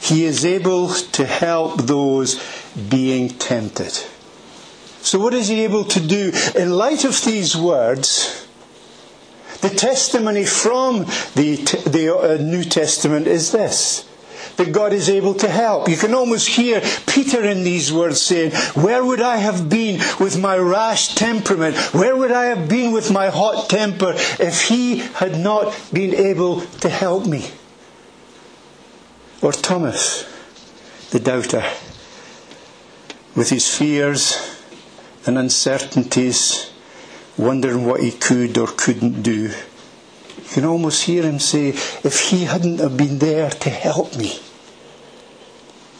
he 0.00 0.24
is 0.24 0.44
able 0.44 0.88
to 0.88 1.24
help 1.24 1.82
those 1.82 2.40
being 2.88 3.28
tempted. 3.28 3.92
So, 5.00 5.18
what 5.18 5.34
is 5.34 5.48
he 5.48 5.64
able 5.64 5.84
to 5.84 6.00
do? 6.00 6.32
In 6.54 6.70
light 6.70 7.04
of 7.04 7.24
these 7.24 7.56
words, 7.56 8.46
the 9.62 9.70
testimony 9.70 10.44
from 10.44 11.00
the, 11.34 11.56
the 11.86 12.16
uh, 12.16 12.42
New 12.42 12.64
Testament 12.64 13.26
is 13.26 13.52
this 13.52 14.08
that 14.56 14.72
God 14.72 14.92
is 14.92 15.08
able 15.08 15.34
to 15.34 15.48
help. 15.48 15.88
You 15.88 15.96
can 15.96 16.14
almost 16.14 16.48
hear 16.48 16.80
Peter 17.06 17.42
in 17.44 17.62
these 17.62 17.92
words 17.92 18.20
saying, 18.20 18.52
Where 18.74 19.04
would 19.04 19.20
I 19.20 19.36
have 19.36 19.68
been 19.68 20.00
with 20.18 20.38
my 20.40 20.56
rash 20.56 21.14
temperament? 21.14 21.76
Where 21.94 22.16
would 22.16 22.32
I 22.32 22.44
have 22.46 22.68
been 22.68 22.92
with 22.92 23.10
my 23.10 23.28
hot 23.28 23.68
temper 23.68 24.14
if 24.16 24.68
he 24.68 24.98
had 24.98 25.38
not 25.38 25.78
been 25.92 26.14
able 26.14 26.60
to 26.60 26.88
help 26.88 27.26
me? 27.26 27.50
Or 29.42 29.52
Thomas, 29.52 30.24
the 31.10 31.20
doubter, 31.20 31.64
with 33.34 33.50
his 33.50 33.76
fears 33.76 34.56
and 35.26 35.36
uncertainties 35.36 36.72
wondering 37.36 37.84
what 37.84 38.00
he 38.00 38.10
could 38.10 38.56
or 38.56 38.66
couldn't 38.66 39.22
do. 39.22 39.50
You 40.36 40.52
can 40.52 40.64
almost 40.64 41.04
hear 41.04 41.22
him 41.22 41.38
say, 41.38 41.68
If 41.68 42.30
he 42.30 42.44
hadn't 42.44 42.80
have 42.80 42.96
been 42.96 43.18
there 43.18 43.50
to 43.50 43.70
help 43.70 44.16
me. 44.16 44.40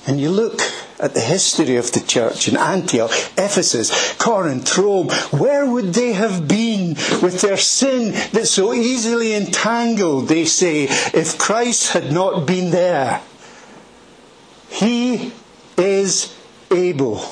And 0.06 0.20
you 0.20 0.30
look 0.30 0.60
at 1.00 1.14
the 1.14 1.20
history 1.20 1.76
of 1.76 1.90
the 1.92 2.00
church 2.00 2.48
in 2.48 2.56
Antioch, 2.56 3.10
Ephesus, 3.36 4.14
Corinth, 4.18 4.78
Rome, 4.78 5.08
where 5.30 5.68
would 5.68 5.92
they 5.94 6.12
have 6.12 6.46
been 6.46 6.90
with 7.20 7.40
their 7.40 7.56
sin 7.56 8.12
that 8.32 8.46
so 8.46 8.72
easily 8.72 9.34
entangled, 9.34 10.28
they 10.28 10.44
say, 10.44 10.84
if 10.84 11.36
Christ 11.38 11.92
had 11.92 12.12
not 12.12 12.46
been 12.46 12.70
there? 12.70 13.20
He 14.68 15.32
is 15.76 16.34
able. 16.70 17.24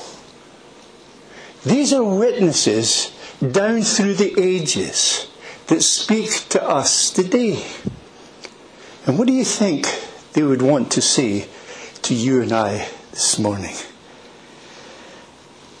These 1.63 1.93
are 1.93 2.03
witnesses 2.03 3.11
down 3.39 3.81
through 3.81 4.15
the 4.15 4.39
ages 4.39 5.27
that 5.67 5.81
speak 5.81 6.47
to 6.49 6.63
us 6.63 7.09
today. 7.09 7.65
And 9.07 9.17
what 9.17 9.27
do 9.27 9.33
you 9.33 9.45
think 9.45 9.87
they 10.33 10.43
would 10.43 10.61
want 10.61 10.91
to 10.91 11.01
say 11.01 11.47
to 12.05 12.13
you 12.13 12.41
and 12.41 12.51
I 12.51 12.87
this 13.11 13.39
morning? 13.39 13.75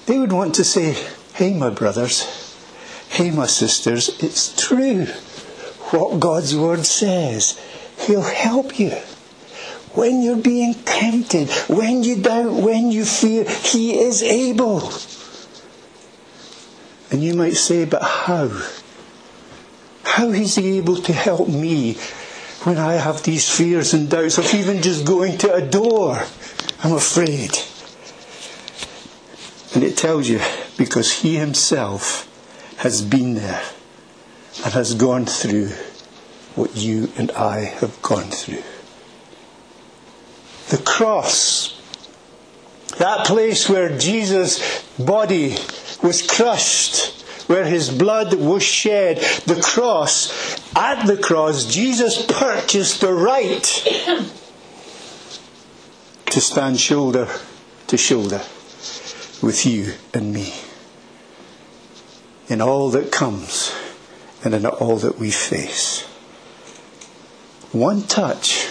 They 0.05 0.19
would 0.19 0.31
want 0.31 0.55
to 0.55 0.63
say, 0.63 0.95
Hey, 1.33 1.53
my 1.53 1.69
brothers, 1.69 2.23
hey, 3.09 3.31
my 3.31 3.45
sisters, 3.45 4.21
it's 4.21 4.55
true 4.55 5.05
what 5.91 6.19
God's 6.19 6.55
Word 6.55 6.85
says. 6.85 7.59
He'll 7.99 8.21
help 8.21 8.79
you. 8.79 8.91
When 9.93 10.21
you're 10.21 10.35
being 10.35 10.73
tempted, 10.73 11.49
when 11.69 12.03
you 12.03 12.21
doubt, 12.21 12.53
when 12.53 12.91
you 12.91 13.05
fear, 13.05 13.45
He 13.45 13.99
is 13.99 14.23
able. 14.23 14.91
And 17.11 17.23
you 17.23 17.33
might 17.35 17.55
say, 17.55 17.85
but 17.85 18.01
how? 18.01 18.49
How 20.03 20.29
is 20.29 20.55
he 20.55 20.77
able 20.77 20.97
to 20.97 21.13
help 21.13 21.47
me 21.47 21.97
when 22.65 22.77
I 22.79 22.93
have 22.93 23.21
these 23.21 23.47
fears 23.47 23.93
and 23.93 24.09
doubts 24.09 24.39
of 24.39 24.51
even 24.53 24.81
just 24.81 25.05
going 25.05 25.37
to 25.39 25.53
a 25.53 25.61
door? 25.61 26.23
I'm 26.83 26.93
afraid. 26.93 27.51
And 29.75 29.83
it 29.83 29.97
tells 29.97 30.27
you 30.27 30.39
because 30.77 31.21
he 31.21 31.35
himself 31.35 32.27
has 32.77 33.03
been 33.03 33.35
there 33.35 33.61
and 34.63 34.73
has 34.73 34.95
gone 34.95 35.25
through 35.25 35.69
what 36.55 36.75
you 36.75 37.11
and 37.17 37.29
I 37.31 37.59
have 37.65 38.01
gone 38.01 38.31
through. 38.31 38.63
The 40.69 40.83
cross, 40.83 41.79
that 42.97 43.27
place 43.27 43.69
where 43.69 43.95
Jesus' 43.95 44.83
body 44.97 45.55
was 46.01 46.25
crushed, 46.25 47.14
where 47.47 47.65
his 47.65 47.89
blood 47.89 48.33
was 48.33 48.63
shed, 48.63 49.17
the 49.45 49.61
cross, 49.61 50.59
at 50.75 51.05
the 51.05 51.17
cross, 51.17 51.65
Jesus 51.65 52.25
purchased 52.25 53.01
the 53.01 53.13
right 53.13 53.63
to 56.25 56.41
stand 56.41 56.79
shoulder 56.79 57.27
to 57.87 57.97
shoulder 57.97 58.41
with 59.41 59.65
you 59.65 59.93
and 60.13 60.33
me 60.33 60.53
in 62.47 62.61
all 62.61 62.89
that 62.89 63.11
comes 63.11 63.73
and 64.43 64.53
in 64.53 64.65
all 64.65 64.97
that 64.97 65.17
we 65.17 65.31
face. 65.31 66.03
One 67.71 68.03
touch 68.03 68.67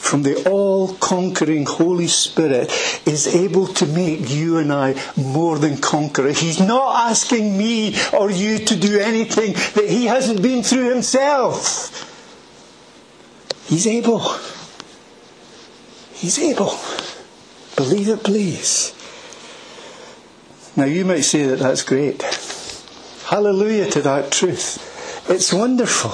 from 0.00 0.22
the 0.22 0.48
all 0.48 0.94
conquering 0.94 1.66
Holy 1.66 2.08
Spirit 2.08 2.72
is 3.06 3.32
able 3.34 3.66
to 3.68 3.86
make 3.86 4.30
you 4.30 4.58
and 4.58 4.72
I 4.72 5.00
more 5.16 5.58
than 5.58 5.76
conquerors. 5.76 6.40
He's 6.40 6.58
not 6.58 7.10
asking 7.10 7.56
me 7.56 7.94
or 8.12 8.30
you 8.30 8.58
to 8.58 8.76
do 8.76 8.98
anything 8.98 9.52
that 9.52 9.88
He 9.88 10.06
hasn't 10.06 10.42
been 10.42 10.62
through 10.62 10.90
Himself. 10.90 12.06
He's 13.68 13.86
able. 13.86 14.24
He's 16.14 16.38
able. 16.38 16.72
Believe 17.76 18.08
it, 18.08 18.24
please. 18.24 18.94
Now, 20.76 20.86
you 20.86 21.04
might 21.04 21.22
say 21.22 21.44
that 21.44 21.60
that's 21.60 21.82
great. 21.82 22.22
Hallelujah 23.26 23.90
to 23.90 24.02
that 24.02 24.32
truth. 24.32 25.28
It's 25.28 25.52
wonderful. 25.52 26.10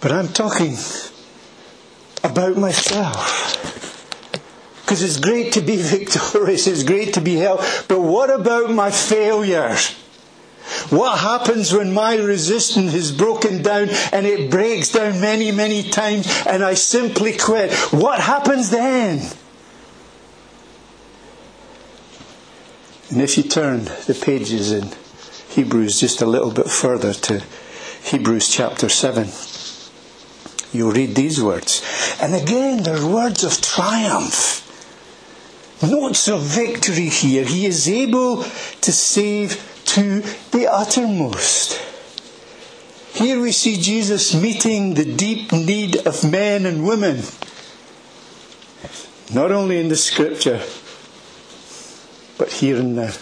But 0.00 0.12
I'm 0.12 0.28
talking 0.28 0.76
about 2.24 2.56
myself. 2.56 3.54
Because 4.82 5.02
it's 5.02 5.18
great 5.18 5.52
to 5.52 5.60
be 5.60 5.76
victorious, 5.80 6.66
it's 6.66 6.82
great 6.82 7.14
to 7.14 7.20
be 7.20 7.36
held. 7.36 7.60
But 7.88 8.00
what 8.00 8.30
about 8.30 8.70
my 8.70 8.90
failures? 8.90 9.94
What 10.90 11.18
happens 11.18 11.72
when 11.72 11.92
my 11.92 12.16
resistance 12.16 12.94
is 12.94 13.12
broken 13.12 13.62
down 13.62 13.88
and 14.12 14.26
it 14.26 14.50
breaks 14.50 14.90
down 14.90 15.20
many, 15.20 15.50
many 15.50 15.82
times 15.82 16.26
and 16.46 16.62
I 16.62 16.74
simply 16.74 17.36
quit? 17.36 17.72
What 17.92 18.20
happens 18.20 18.70
then? 18.70 19.26
And 23.10 23.22
if 23.22 23.38
you 23.38 23.42
turn 23.42 23.84
the 23.84 24.18
pages 24.20 24.70
in 24.70 24.90
Hebrews 25.48 26.00
just 26.00 26.20
a 26.20 26.26
little 26.26 26.50
bit 26.50 26.68
further 26.68 27.14
to 27.14 27.42
Hebrews 28.04 28.48
chapter 28.48 28.88
7, 28.88 29.28
you 30.72 30.90
read 30.90 31.14
these 31.14 31.42
words. 31.42 31.82
And 32.20 32.34
again, 32.34 32.82
they're 32.82 33.06
words 33.06 33.44
of 33.44 33.60
triumph. 33.60 34.64
Notes 35.82 36.28
of 36.28 36.42
victory 36.42 37.08
here. 37.08 37.44
He 37.44 37.66
is 37.66 37.88
able 37.88 38.42
to 38.42 38.92
save 38.92 39.82
to 39.86 40.22
the 40.50 40.66
uttermost. 40.70 41.80
Here 43.14 43.40
we 43.40 43.52
see 43.52 43.76
Jesus 43.80 44.34
meeting 44.34 44.94
the 44.94 45.04
deep 45.04 45.52
need 45.52 45.96
of 46.06 46.30
men 46.30 46.66
and 46.66 46.86
women, 46.86 47.22
not 49.32 49.50
only 49.50 49.80
in 49.80 49.88
the 49.88 49.96
scripture, 49.96 50.62
but 52.36 52.52
here 52.52 52.76
and 52.76 52.96
now. 52.96 53.12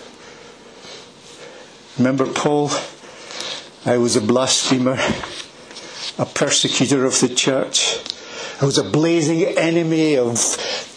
Remember 1.99 2.27
Paul? 2.27 2.71
I 3.87 3.99
was 3.99 4.17
a 4.17 4.21
blasphemer 4.21 4.99
a 6.19 6.27
persecutor 6.27 7.05
of 7.05 7.21
the 7.21 7.29
church. 7.29 7.99
I 8.61 8.65
was 8.65 8.79
a 8.79 8.85
blazing 8.85 9.45
enemy 9.45 10.17
of 10.17 10.35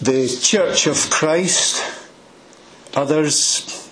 the 0.01 0.27
church 0.41 0.87
of 0.87 1.09
Christ. 1.09 1.83
Others, 2.95 3.89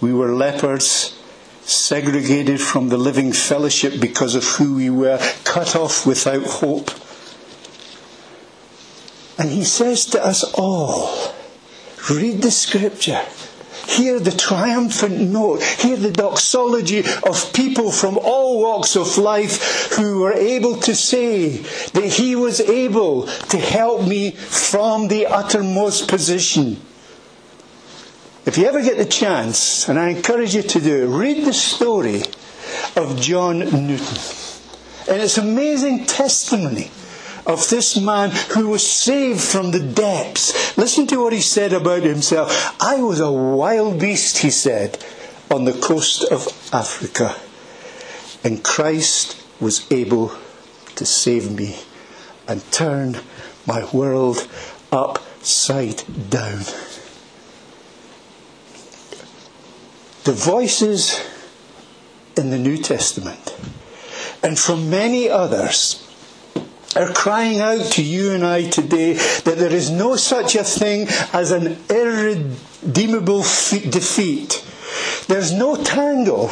we 0.00 0.12
were 0.12 0.32
lepers, 0.32 1.18
segregated 1.62 2.60
from 2.60 2.88
the 2.88 2.96
living 2.96 3.32
fellowship 3.32 4.00
because 4.00 4.34
of 4.34 4.44
who 4.44 4.76
we 4.76 4.90
were, 4.90 5.18
cut 5.44 5.76
off 5.76 6.06
without 6.06 6.44
hope. 6.44 6.90
And 9.38 9.50
he 9.50 9.64
says 9.64 10.06
to 10.06 10.24
us 10.24 10.44
all, 10.54 11.34
read 12.10 12.42
the 12.42 12.50
scripture. 12.50 13.22
Hear 13.86 14.18
the 14.18 14.32
triumphant 14.32 15.20
note. 15.20 15.62
Hear 15.62 15.96
the 15.96 16.10
doxology 16.10 17.00
of 17.00 17.52
people 17.52 17.90
from 17.90 18.18
all 18.18 18.60
walks 18.60 18.96
of 18.96 19.18
life 19.18 19.92
who 19.92 20.20
were 20.20 20.32
able 20.32 20.76
to 20.80 20.94
say 20.94 21.58
that 21.92 22.04
He 22.04 22.34
was 22.34 22.60
able 22.60 23.26
to 23.26 23.58
help 23.58 24.06
me 24.06 24.32
from 24.32 25.08
the 25.08 25.26
uttermost 25.26 26.08
position. 26.08 26.80
If 28.46 28.58
you 28.58 28.66
ever 28.66 28.82
get 28.82 28.98
the 28.98 29.06
chance, 29.06 29.88
and 29.88 29.98
I 29.98 30.10
encourage 30.10 30.54
you 30.54 30.62
to 30.62 30.80
do 30.80 31.04
it, 31.04 31.16
read 31.16 31.46
the 31.46 31.54
story 31.54 32.22
of 32.96 33.18
John 33.20 33.58
Newton. 33.60 34.18
And 35.08 35.22
it's 35.22 35.38
amazing 35.38 36.06
testimony 36.06 36.90
of 37.46 37.68
this 37.68 38.00
man 38.00 38.30
who 38.54 38.68
was 38.68 38.88
saved 38.88 39.40
from 39.40 39.70
the 39.70 39.80
depths. 39.80 40.76
Listen 40.78 41.06
to 41.08 41.22
what 41.22 41.32
he 41.32 41.40
said 41.40 41.72
about 41.72 42.02
himself. 42.02 42.76
I 42.80 43.02
was 43.02 43.20
a 43.20 43.30
wild 43.30 44.00
beast, 44.00 44.38
he 44.38 44.50
said, 44.50 45.04
on 45.50 45.64
the 45.64 45.72
coast 45.72 46.24
of 46.30 46.46
Africa. 46.72 47.36
And 48.42 48.62
Christ 48.64 49.42
was 49.60 49.90
able 49.90 50.32
to 50.96 51.06
save 51.06 51.50
me 51.50 51.76
and 52.48 52.70
turn 52.72 53.18
my 53.66 53.88
world 53.92 54.48
upside 54.92 56.02
down. 56.30 56.60
The 60.24 60.32
voices 60.32 61.20
in 62.36 62.50
the 62.50 62.58
New 62.58 62.78
Testament 62.78 63.56
and 64.42 64.58
from 64.58 64.90
many 64.90 65.28
others 65.28 66.03
are 66.96 67.12
crying 67.12 67.60
out 67.60 67.92
to 67.92 68.02
you 68.02 68.32
and 68.32 68.44
I 68.44 68.68
today 68.68 69.14
that 69.14 69.58
there 69.58 69.72
is 69.72 69.90
no 69.90 70.16
such 70.16 70.54
a 70.54 70.64
thing 70.64 71.08
as 71.32 71.50
an 71.50 71.76
irredeemable 71.90 73.42
defeat. 73.42 74.64
There's 75.26 75.52
no 75.52 75.76
tangle 75.76 76.50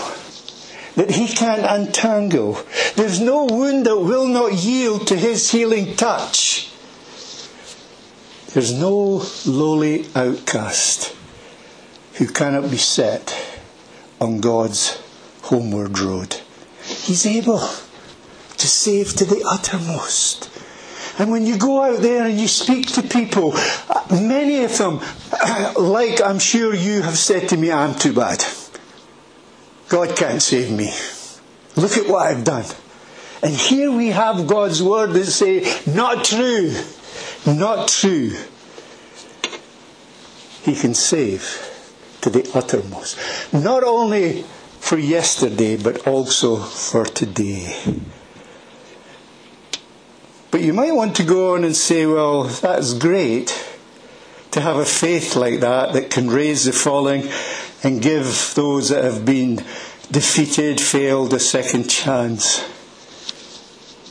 that 0.96 1.10
he 1.10 1.28
can't 1.28 1.64
untangle. 1.64 2.58
There's 2.96 3.20
no 3.20 3.44
wound 3.44 3.86
that 3.86 3.98
will 3.98 4.26
not 4.26 4.52
yield 4.54 5.06
to 5.08 5.16
his 5.16 5.50
healing 5.50 5.96
touch. 5.96 6.70
There's 8.52 8.72
no 8.72 9.24
lowly 9.46 10.06
outcast 10.14 11.16
who 12.14 12.26
cannot 12.26 12.70
be 12.70 12.76
set 12.76 13.34
on 14.20 14.40
God's 14.40 15.00
homeward 15.42 15.98
road. 15.98 16.36
He's 16.84 17.24
able 17.24 17.60
to 18.62 18.68
save 18.68 19.14
to 19.16 19.24
the 19.24 19.44
uttermost. 19.44 20.48
And 21.18 21.30
when 21.30 21.44
you 21.44 21.58
go 21.58 21.82
out 21.82 22.00
there 22.00 22.24
and 22.24 22.40
you 22.40 22.46
speak 22.46 22.86
to 22.92 23.02
people, 23.02 23.54
many 24.10 24.62
of 24.64 24.78
them, 24.78 25.00
like 25.76 26.22
I'm 26.22 26.38
sure 26.38 26.72
you 26.72 27.02
have 27.02 27.18
said 27.18 27.48
to 27.48 27.56
me, 27.56 27.72
I'm 27.72 27.94
too 27.96 28.12
bad. 28.14 28.44
God 29.88 30.16
can't 30.16 30.40
save 30.40 30.70
me. 30.70 30.90
Look 31.76 31.96
at 31.98 32.08
what 32.08 32.28
I've 32.28 32.44
done. 32.44 32.64
And 33.42 33.52
here 33.52 33.90
we 33.90 34.08
have 34.08 34.46
God's 34.46 34.80
word 34.80 35.12
that 35.14 35.26
say, 35.26 35.66
not 35.92 36.24
true, 36.24 36.72
not 37.44 37.88
true. 37.88 38.30
He 40.62 40.76
can 40.76 40.94
save 40.94 41.68
to 42.20 42.30
the 42.30 42.48
uttermost. 42.54 43.18
Not 43.52 43.82
only 43.82 44.44
for 44.78 44.96
yesterday, 44.96 45.76
but 45.76 46.06
also 46.06 46.56
for 46.56 47.04
today. 47.04 47.82
But 50.52 50.60
you 50.60 50.74
might 50.74 50.92
want 50.92 51.16
to 51.16 51.24
go 51.24 51.54
on 51.54 51.64
and 51.64 51.74
say, 51.74 52.04
well, 52.04 52.44
that's 52.44 52.92
great 52.92 53.48
to 54.50 54.60
have 54.60 54.76
a 54.76 54.84
faith 54.84 55.34
like 55.34 55.60
that 55.60 55.94
that 55.94 56.10
can 56.10 56.28
raise 56.28 56.66
the 56.66 56.72
falling 56.72 57.26
and 57.82 58.02
give 58.02 58.52
those 58.54 58.90
that 58.90 59.02
have 59.02 59.24
been 59.24 59.64
defeated, 60.10 60.78
failed, 60.78 61.32
a 61.32 61.40
second 61.40 61.88
chance. 61.88 62.62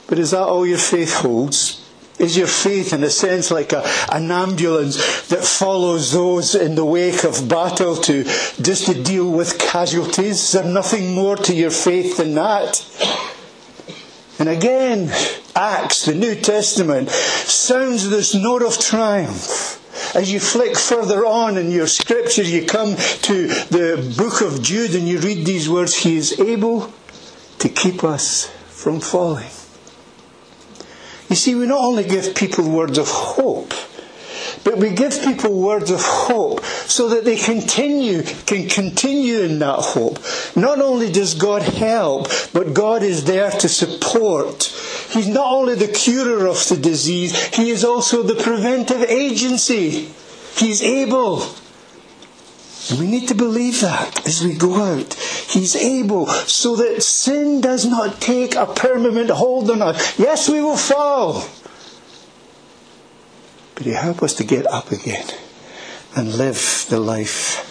But 0.07 0.17
is 0.17 0.31
that 0.31 0.41
all 0.41 0.65
your 0.65 0.79
faith 0.79 1.13
holds? 1.13 1.87
Is 2.17 2.35
your 2.35 2.47
faith, 2.47 2.91
in 2.91 3.03
a 3.03 3.11
sense, 3.11 3.51
like 3.51 3.71
a, 3.71 3.87
an 4.11 4.31
ambulance 4.31 5.27
that 5.27 5.43
follows 5.43 6.11
those 6.11 6.55
in 6.55 6.73
the 6.73 6.85
wake 6.85 7.23
of 7.23 7.47
battle 7.47 7.95
to 7.97 8.23
just 8.23 8.87
to 8.87 9.03
deal 9.03 9.29
with 9.29 9.59
casualties? 9.59 10.41
Is 10.41 10.51
there 10.53 10.63
nothing 10.63 11.13
more 11.13 11.35
to 11.37 11.53
your 11.53 11.71
faith 11.71 12.17
than 12.17 12.33
that? 12.33 12.83
And 14.41 14.49
again, 14.49 15.13
Acts, 15.55 16.05
the 16.05 16.15
New 16.15 16.33
Testament, 16.33 17.11
sounds 17.11 18.09
this 18.09 18.33
note 18.33 18.63
of 18.63 18.79
triumph. 18.79 19.77
As 20.15 20.33
you 20.33 20.39
flick 20.39 20.75
further 20.75 21.27
on 21.27 21.59
in 21.59 21.69
your 21.69 21.85
scriptures, 21.85 22.51
you 22.51 22.65
come 22.65 22.95
to 22.95 23.47
the 23.69 24.15
book 24.17 24.41
of 24.41 24.63
Jude 24.63 24.95
and 24.95 25.07
you 25.07 25.19
read 25.19 25.45
these 25.45 25.69
words 25.69 25.95
He 25.95 26.17
is 26.17 26.39
able 26.39 26.91
to 27.59 27.69
keep 27.69 28.03
us 28.03 28.47
from 28.69 28.99
falling. 28.99 29.51
You 31.29 31.35
see, 31.35 31.53
we 31.53 31.67
not 31.67 31.81
only 31.81 32.03
give 32.03 32.33
people 32.33 32.67
words 32.67 32.97
of 32.97 33.09
hope, 33.09 33.75
but 34.63 34.77
we 34.77 34.91
give 34.91 35.21
people 35.23 35.59
words 35.59 35.89
of 35.89 36.01
hope 36.01 36.63
so 36.63 37.09
that 37.09 37.25
they 37.25 37.35
continue, 37.35 38.23
can 38.45 38.67
continue 38.69 39.39
in 39.39 39.59
that 39.59 39.79
hope. 39.79 40.19
Not 40.55 40.79
only 40.79 41.11
does 41.11 41.33
God 41.33 41.61
help, 41.63 42.27
but 42.53 42.73
God 42.73 43.03
is 43.03 43.23
there 43.25 43.51
to 43.51 43.69
support. 43.69 44.63
He's 45.09 45.27
not 45.27 45.51
only 45.51 45.75
the 45.75 45.87
curer 45.87 46.47
of 46.47 46.67
the 46.67 46.77
disease, 46.77 47.55
He 47.55 47.69
is 47.71 47.83
also 47.83 48.23
the 48.23 48.41
preventive 48.41 49.03
agency. 49.03 50.11
He's 50.55 50.83
able. 50.83 51.43
We 52.99 53.07
need 53.07 53.27
to 53.29 53.35
believe 53.35 53.81
that 53.81 54.27
as 54.27 54.43
we 54.43 54.55
go 54.55 54.75
out. 54.75 55.13
He's 55.13 55.75
able 55.75 56.27
so 56.27 56.75
that 56.75 57.01
sin 57.03 57.61
does 57.61 57.85
not 57.85 58.19
take 58.19 58.55
a 58.55 58.65
permanent 58.65 59.29
hold 59.29 59.69
on 59.69 59.81
us. 59.81 60.19
Yes, 60.19 60.49
we 60.49 60.61
will 60.61 60.77
fall. 60.77 61.43
But 63.75 63.85
He 63.85 63.91
help 63.91 64.21
us 64.23 64.33
to 64.35 64.43
get 64.43 64.67
up 64.67 64.91
again 64.91 65.27
and 66.15 66.37
live 66.37 66.85
the 66.89 66.99
life. 66.99 67.67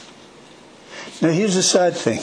Now 1.23 1.31
here's 1.31 1.55
the 1.55 1.63
sad 1.63 1.95
thing. 1.95 2.21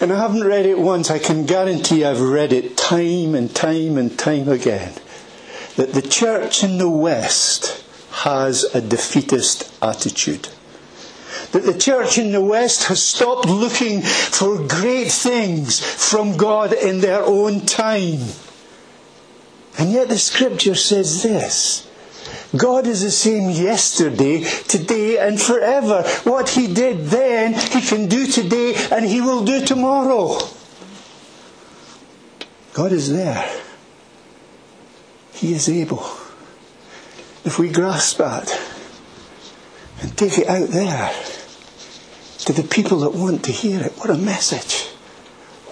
And 0.00 0.12
I 0.12 0.18
haven't 0.18 0.44
read 0.44 0.64
it 0.64 0.78
once, 0.78 1.10
I 1.10 1.18
can 1.18 1.44
guarantee 1.44 2.04
I've 2.04 2.22
read 2.22 2.52
it 2.52 2.76
time 2.76 3.34
and 3.34 3.54
time 3.54 3.98
and 3.98 4.18
time 4.18 4.48
again. 4.48 4.94
That 5.76 5.92
the 5.92 6.02
church 6.02 6.64
in 6.64 6.78
the 6.78 6.88
West 6.88 7.84
has 8.10 8.64
a 8.74 8.80
defeatist 8.80 9.72
attitude. 9.82 10.48
That 11.52 11.64
the 11.64 11.76
church 11.76 12.16
in 12.16 12.32
the 12.32 12.40
West 12.40 12.84
has 12.84 13.02
stopped 13.02 13.46
looking 13.46 14.00
for 14.02 14.66
great 14.66 15.10
things 15.10 15.80
from 15.80 16.36
God 16.36 16.72
in 16.72 17.00
their 17.00 17.22
own 17.22 17.66
time. 17.66 18.20
And 19.78 19.92
yet 19.92 20.08
the 20.08 20.18
scripture 20.18 20.74
says 20.74 21.22
this 21.22 21.89
God 22.56 22.88
is 22.88 23.02
the 23.02 23.10
same 23.12 23.50
yesterday, 23.50 24.42
today, 24.42 25.18
and 25.18 25.40
forever. 25.40 26.02
What 26.24 26.48
He 26.48 26.72
did 26.72 27.06
then, 27.06 27.54
He 27.54 27.80
can 27.80 28.08
do 28.08 28.26
today, 28.26 28.74
and 28.90 29.04
He 29.04 29.20
will 29.20 29.44
do 29.44 29.64
tomorrow. 29.64 30.38
God 32.72 32.92
is 32.92 33.10
there. 33.10 33.48
He 35.34 35.54
is 35.54 35.68
able. 35.68 36.04
If 37.44 37.58
we 37.58 37.70
grasp 37.70 38.18
that 38.18 38.50
and 40.02 40.16
take 40.16 40.38
it 40.38 40.48
out 40.48 40.68
there 40.68 41.12
to 42.40 42.52
the 42.52 42.64
people 42.64 42.98
that 43.00 43.10
want 43.10 43.44
to 43.44 43.52
hear 43.52 43.80
it, 43.80 43.92
what 43.92 44.10
a 44.10 44.14
message! 44.14 44.88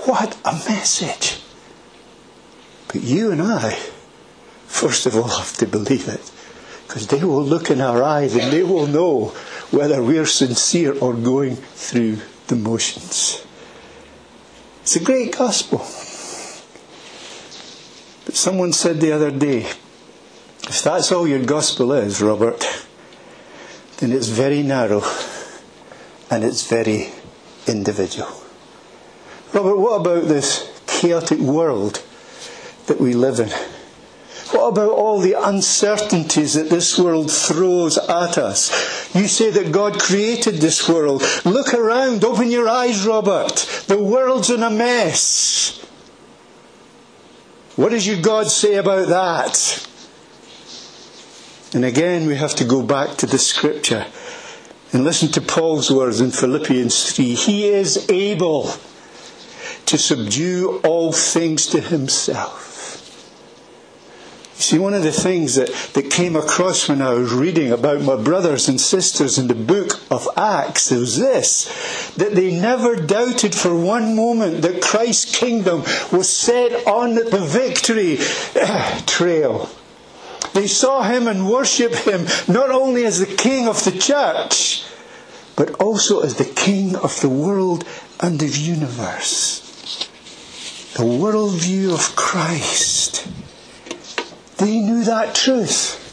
What 0.05 0.39
a 0.45 0.53
message! 0.53 1.43
But 2.87 3.03
you 3.03 3.33
and 3.33 3.43
I, 3.43 3.73
first 4.67 5.07
of 5.07 5.17
all, 5.17 5.29
have 5.29 5.55
to 5.59 5.67
believe 5.67 6.09
it. 6.09 6.31
Because 6.89 7.07
they 7.07 7.23
will 7.23 7.45
look 7.45 7.71
in 7.71 7.83
our 7.83 8.03
eyes 8.03 8.35
and 8.35 8.51
they 8.51 8.63
will 8.63 8.87
know 8.87 9.27
whether 9.71 10.03
we're 10.03 10.25
sincere 10.25 10.99
or 10.99 11.13
going 11.13 11.57
through 11.57 12.19
the 12.47 12.57
motions. 12.57 13.45
It's 14.83 14.97
a 14.97 15.05
great 15.05 15.37
gospel. 15.37 15.79
But 18.25 18.35
someone 18.35 18.73
said 18.73 19.01
the 19.01 19.13
other 19.13 19.31
day, 19.31 19.67
if 20.63 20.83
that's 20.83 21.13
all 21.13 21.29
your 21.29 21.45
gospel 21.45 21.93
is, 21.93 22.23
Robert, 22.23 22.65
then 23.99 24.11
it's 24.11 24.29
very 24.29 24.63
narrow 24.63 25.03
and 26.31 26.43
it's 26.43 26.67
very 26.67 27.11
individual. 27.67 28.29
Robert, 29.53 29.77
what 29.77 30.01
about 30.01 30.25
this 30.25 30.81
chaotic 30.87 31.39
world 31.39 32.03
that 32.87 32.99
we 32.99 33.13
live 33.13 33.41
in? 33.41 33.51
About 34.69 34.91
all 34.91 35.19
the 35.19 35.33
uncertainties 35.33 36.53
that 36.55 36.69
this 36.69 36.99
world 36.99 37.33
throws 37.33 37.97
at 37.97 38.37
us? 38.37 39.15
You 39.15 39.27
say 39.27 39.51
that 39.51 39.73
God 39.73 39.99
created 39.99 40.57
this 40.57 40.87
world. 40.87 41.23
Look 41.47 41.73
around, 41.73 42.23
open 42.23 42.51
your 42.51 42.69
eyes, 42.69 43.07
Robert. 43.07 43.57
The 43.87 44.03
world's 44.03 44.51
in 44.51 44.63
a 44.63 44.69
mess. 44.69 45.83
What 47.77 47.91
does 47.91 48.07
your 48.07 48.21
God 48.21 48.49
say 48.49 48.75
about 48.75 49.09
that? 49.09 49.89
And 51.75 51.85
again, 51.85 52.27
we 52.27 52.37
have 52.37 52.55
to 52.57 52.65
go 52.65 52.83
back 52.83 53.17
to 53.19 53.27
the 53.27 53.39
scripture 53.39 54.07
and 54.93 55.05
listen 55.05 55.29
to 55.33 55.41
Paul's 55.41 55.91
words 55.91 56.21
in 56.21 56.31
Philippians 56.31 57.13
3. 57.13 57.35
He 57.35 57.69
is 57.69 58.09
able 58.11 58.71
to 59.87 59.97
subdue 59.97 60.81
all 60.85 61.13
things 61.13 61.67
to 61.69 61.81
himself. 61.81 62.68
See, 64.59 64.77
one 64.77 64.93
of 64.93 65.05
the 65.05 65.13
things 65.13 65.55
that, 65.55 65.69
that 65.95 66.11
came 66.11 66.35
across 66.35 66.89
when 66.89 67.01
I 67.01 67.15
was 67.15 67.33
reading 67.33 67.71
about 67.71 68.03
my 68.03 68.17
brothers 68.17 68.69
and 68.69 68.81
sisters 68.81 69.39
in 69.39 69.47
the 69.47 69.55
book 69.55 70.01
of 70.11 70.29
Acts 70.37 70.91
was 70.91 71.17
this 71.17 72.13
that 72.17 72.35
they 72.35 72.59
never 72.59 72.97
doubted 72.97 73.55
for 73.55 73.73
one 73.77 74.17
moment 74.17 74.63
that 74.63 74.83
Christ's 74.83 75.39
kingdom 75.39 75.85
was 76.11 76.29
set 76.29 76.89
on 76.89 77.15
the 77.15 77.39
victory 77.49 78.19
uh, 78.61 79.01
trail. 79.07 79.71
They 80.55 80.67
saw 80.67 81.05
him 81.05 81.29
and 81.29 81.49
worshipped 81.49 82.01
him 82.01 82.27
not 82.53 82.71
only 82.71 83.05
as 83.05 83.21
the 83.21 83.37
king 83.37 83.69
of 83.69 83.85
the 83.85 83.93
church, 83.93 84.83
but 85.55 85.71
also 85.81 86.21
as 86.21 86.35
the 86.35 86.53
king 86.57 86.97
of 86.97 87.21
the 87.21 87.29
world 87.29 87.85
and 88.19 88.41
the 88.41 88.49
universe. 88.49 90.09
The 90.95 91.05
worldview 91.05 91.95
of 91.95 92.17
Christ. 92.17 93.29
They 94.59 94.79
knew 94.79 95.05
that 95.05 95.35
truth. 95.35 96.05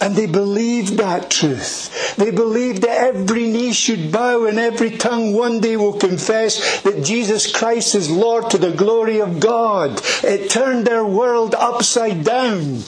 And 0.00 0.14
they 0.14 0.26
believed 0.26 0.98
that 0.98 1.28
truth. 1.28 2.14
They 2.16 2.30
believed 2.30 2.82
that 2.82 3.14
every 3.14 3.50
knee 3.50 3.72
should 3.72 4.12
bow 4.12 4.44
and 4.44 4.58
every 4.58 4.96
tongue 4.96 5.32
one 5.32 5.60
day 5.60 5.76
will 5.76 5.98
confess 5.98 6.82
that 6.82 7.04
Jesus 7.04 7.50
Christ 7.50 7.96
is 7.96 8.08
Lord 8.08 8.48
to 8.50 8.58
the 8.58 8.70
glory 8.70 9.20
of 9.20 9.40
God. 9.40 10.00
It 10.22 10.50
turned 10.50 10.86
their 10.86 11.04
world 11.04 11.54
upside 11.56 12.22
down. 12.22 12.82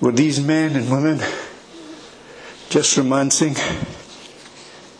Were 0.00 0.12
these 0.12 0.40
men 0.40 0.74
and 0.74 0.90
women 0.90 1.20
just 2.70 2.96
romancing? 2.96 3.56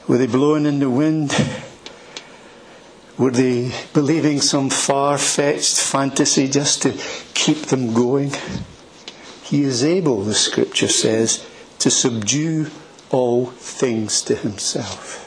Were 0.07 0.19
they 0.19 0.27
blowing 0.27 0.67
in 0.67 0.81
the 0.81 0.91
wind? 0.91 1.35
Were 3.19 3.31
they 3.31 3.73
believing 3.95 4.41
some 4.41 4.69
far 4.69 5.17
fetched 5.17 5.81
fantasy 5.81 6.49
just 6.49 6.83
to 6.83 6.93
keep 7.33 7.67
them 7.67 7.95
going? 7.95 8.33
He 9.43 9.63
is 9.63 9.85
able, 9.85 10.23
the 10.23 10.35
scripture 10.35 10.89
says, 10.89 11.47
to 11.79 11.91
subdue 11.91 12.67
all 13.11 13.47
things 13.47 14.21
to 14.23 14.35
himself. 14.35 15.23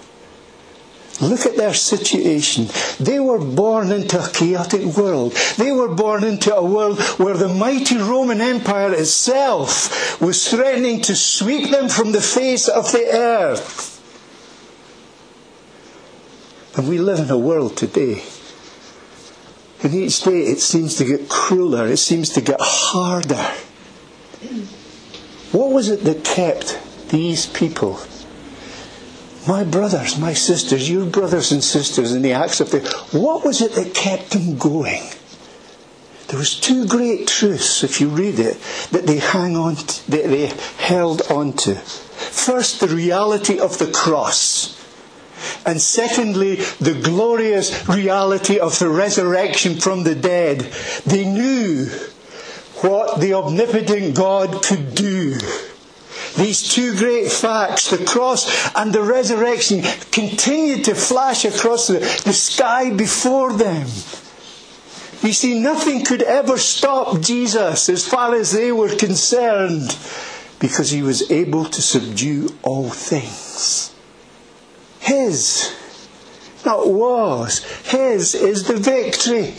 Look 1.21 1.45
at 1.45 1.57
their 1.57 1.73
situation. 1.73 2.67
They 2.99 3.19
were 3.19 3.39
born 3.39 3.91
into 3.91 4.23
a 4.23 4.29
chaotic 4.29 4.95
world. 4.95 5.33
They 5.57 5.71
were 5.71 5.89
born 5.89 6.23
into 6.23 6.55
a 6.55 6.63
world 6.63 6.99
where 7.17 7.35
the 7.35 7.49
mighty 7.49 7.97
Roman 7.97 8.39
Empire 8.39 8.93
itself 8.93 10.21
was 10.21 10.49
threatening 10.49 11.01
to 11.01 11.15
sweep 11.15 11.71
them 11.71 11.89
from 11.89 12.13
the 12.13 12.21
face 12.21 12.69
of 12.69 12.91
the 12.91 13.05
earth. 13.11 13.98
And 16.79 16.87
we 16.87 16.97
live 16.97 17.19
in 17.19 17.29
a 17.29 17.37
world 17.37 17.75
today. 17.75 18.23
And 19.83 19.93
each 19.93 20.21
day 20.21 20.43
it 20.43 20.61
seems 20.61 20.95
to 20.95 21.03
get 21.03 21.27
crueler, 21.27 21.85
it 21.85 21.97
seems 21.97 22.29
to 22.29 22.41
get 22.41 22.55
harder. 22.61 23.51
What 25.51 25.73
was 25.73 25.89
it 25.89 26.05
that 26.05 26.23
kept 26.23 26.79
these 27.09 27.47
people? 27.47 27.99
My 29.45 29.65
brothers, 29.65 30.17
my 30.17 30.31
sisters, 30.31 30.89
your 30.89 31.05
brothers 31.05 31.51
and 31.51 31.61
sisters 31.61 32.13
in 32.13 32.21
the 32.21 32.31
Acts 32.31 32.61
of 32.61 32.69
Faith, 32.69 32.89
what 33.13 33.43
was 33.43 33.61
it 33.61 33.73
that 33.73 33.93
kept 33.93 34.31
them 34.31 34.57
going? 34.57 35.03
There 36.29 36.39
was 36.39 36.57
two 36.57 36.87
great 36.87 37.27
truths, 37.27 37.83
if 37.83 37.99
you 37.99 38.07
read 38.07 38.39
it, 38.39 38.57
that 38.91 39.05
they 39.05 39.19
hang 39.19 39.57
on, 39.57 39.75
to, 39.75 40.11
that 40.11 40.27
they 40.29 40.47
held 40.77 41.23
on 41.29 41.51
to. 41.57 41.75
First, 41.75 42.79
the 42.79 42.87
reality 42.87 43.59
of 43.59 43.79
the 43.79 43.91
cross. 43.91 44.78
And 45.69 45.79
secondly, 45.79 46.55
the 46.81 46.99
glorious 46.99 47.87
reality 47.87 48.57
of 48.57 48.79
the 48.79 48.89
resurrection 48.89 49.75
from 49.75 50.01
the 50.01 50.15
dead. 50.15 50.61
They 51.05 51.23
knew 51.23 51.85
what 52.81 53.21
the 53.21 53.35
omnipotent 53.35 54.15
God 54.15 54.63
could 54.63 54.95
do. 54.95 55.37
These 56.35 56.73
two 56.73 56.95
great 56.95 57.31
facts, 57.31 57.91
the 57.91 58.03
cross 58.03 58.49
and 58.75 58.91
the 58.91 59.03
resurrection, 59.03 59.83
continued 60.11 60.85
to 60.85 60.95
flash 60.95 61.45
across 61.45 61.85
the, 61.85 61.99
the 61.99 62.33
sky 62.33 62.91
before 62.91 63.53
them. 63.53 63.85
You 65.21 65.33
see, 65.33 65.59
nothing 65.59 66.03
could 66.03 66.23
ever 66.23 66.57
stop 66.57 67.21
Jesus 67.21 67.89
as 67.89 68.07
far 68.07 68.33
as 68.33 68.53
they 68.53 68.71
were 68.71 68.95
concerned 68.95 69.95
because 70.57 70.89
he 70.89 71.03
was 71.03 71.29
able 71.29 71.65
to 71.65 71.79
subdue 71.79 72.55
all 72.63 72.89
things 72.89 73.93
his. 75.09 75.75
Not 76.65 76.91
was. 76.91 77.63
His 77.85 78.35
is 78.35 78.67
the 78.67 78.77
victory. 78.77 79.55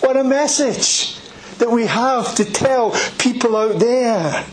What 0.00 0.16
a 0.16 0.24
message 0.24 1.16
that 1.58 1.70
we 1.70 1.86
have 1.86 2.34
to 2.36 2.44
tell 2.44 2.90
people 3.18 3.56
out 3.56 3.78
there. 3.78 4.44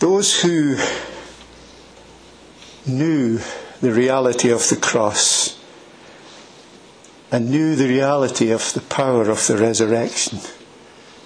Those 0.00 0.40
who 0.40 0.76
knew 2.86 3.40
the 3.80 3.92
reality 3.92 4.50
of 4.50 4.68
the 4.68 4.76
cross 4.76 5.58
and 7.30 7.50
knew 7.50 7.76
the 7.76 7.88
reality 7.88 8.50
of 8.50 8.72
the 8.72 8.80
power 8.80 9.28
of 9.28 9.46
the 9.46 9.56
resurrection 9.56 10.38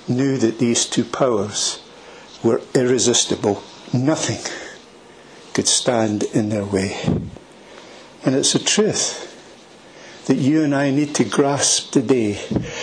knew 0.08 0.36
that 0.38 0.58
these 0.58 0.86
two 0.86 1.04
powers 1.04 1.80
were 2.42 2.60
irresistible. 2.74 3.62
Nothing 3.92 4.61
could 5.54 5.68
stand 5.68 6.22
in 6.22 6.48
their 6.48 6.64
way. 6.64 6.96
And 8.24 8.34
it's 8.34 8.54
a 8.54 8.58
truth 8.58 9.28
that 10.26 10.36
you 10.36 10.62
and 10.62 10.74
I 10.74 10.90
need 10.90 11.14
to 11.16 11.24
grasp 11.24 11.92
today. 11.92 12.34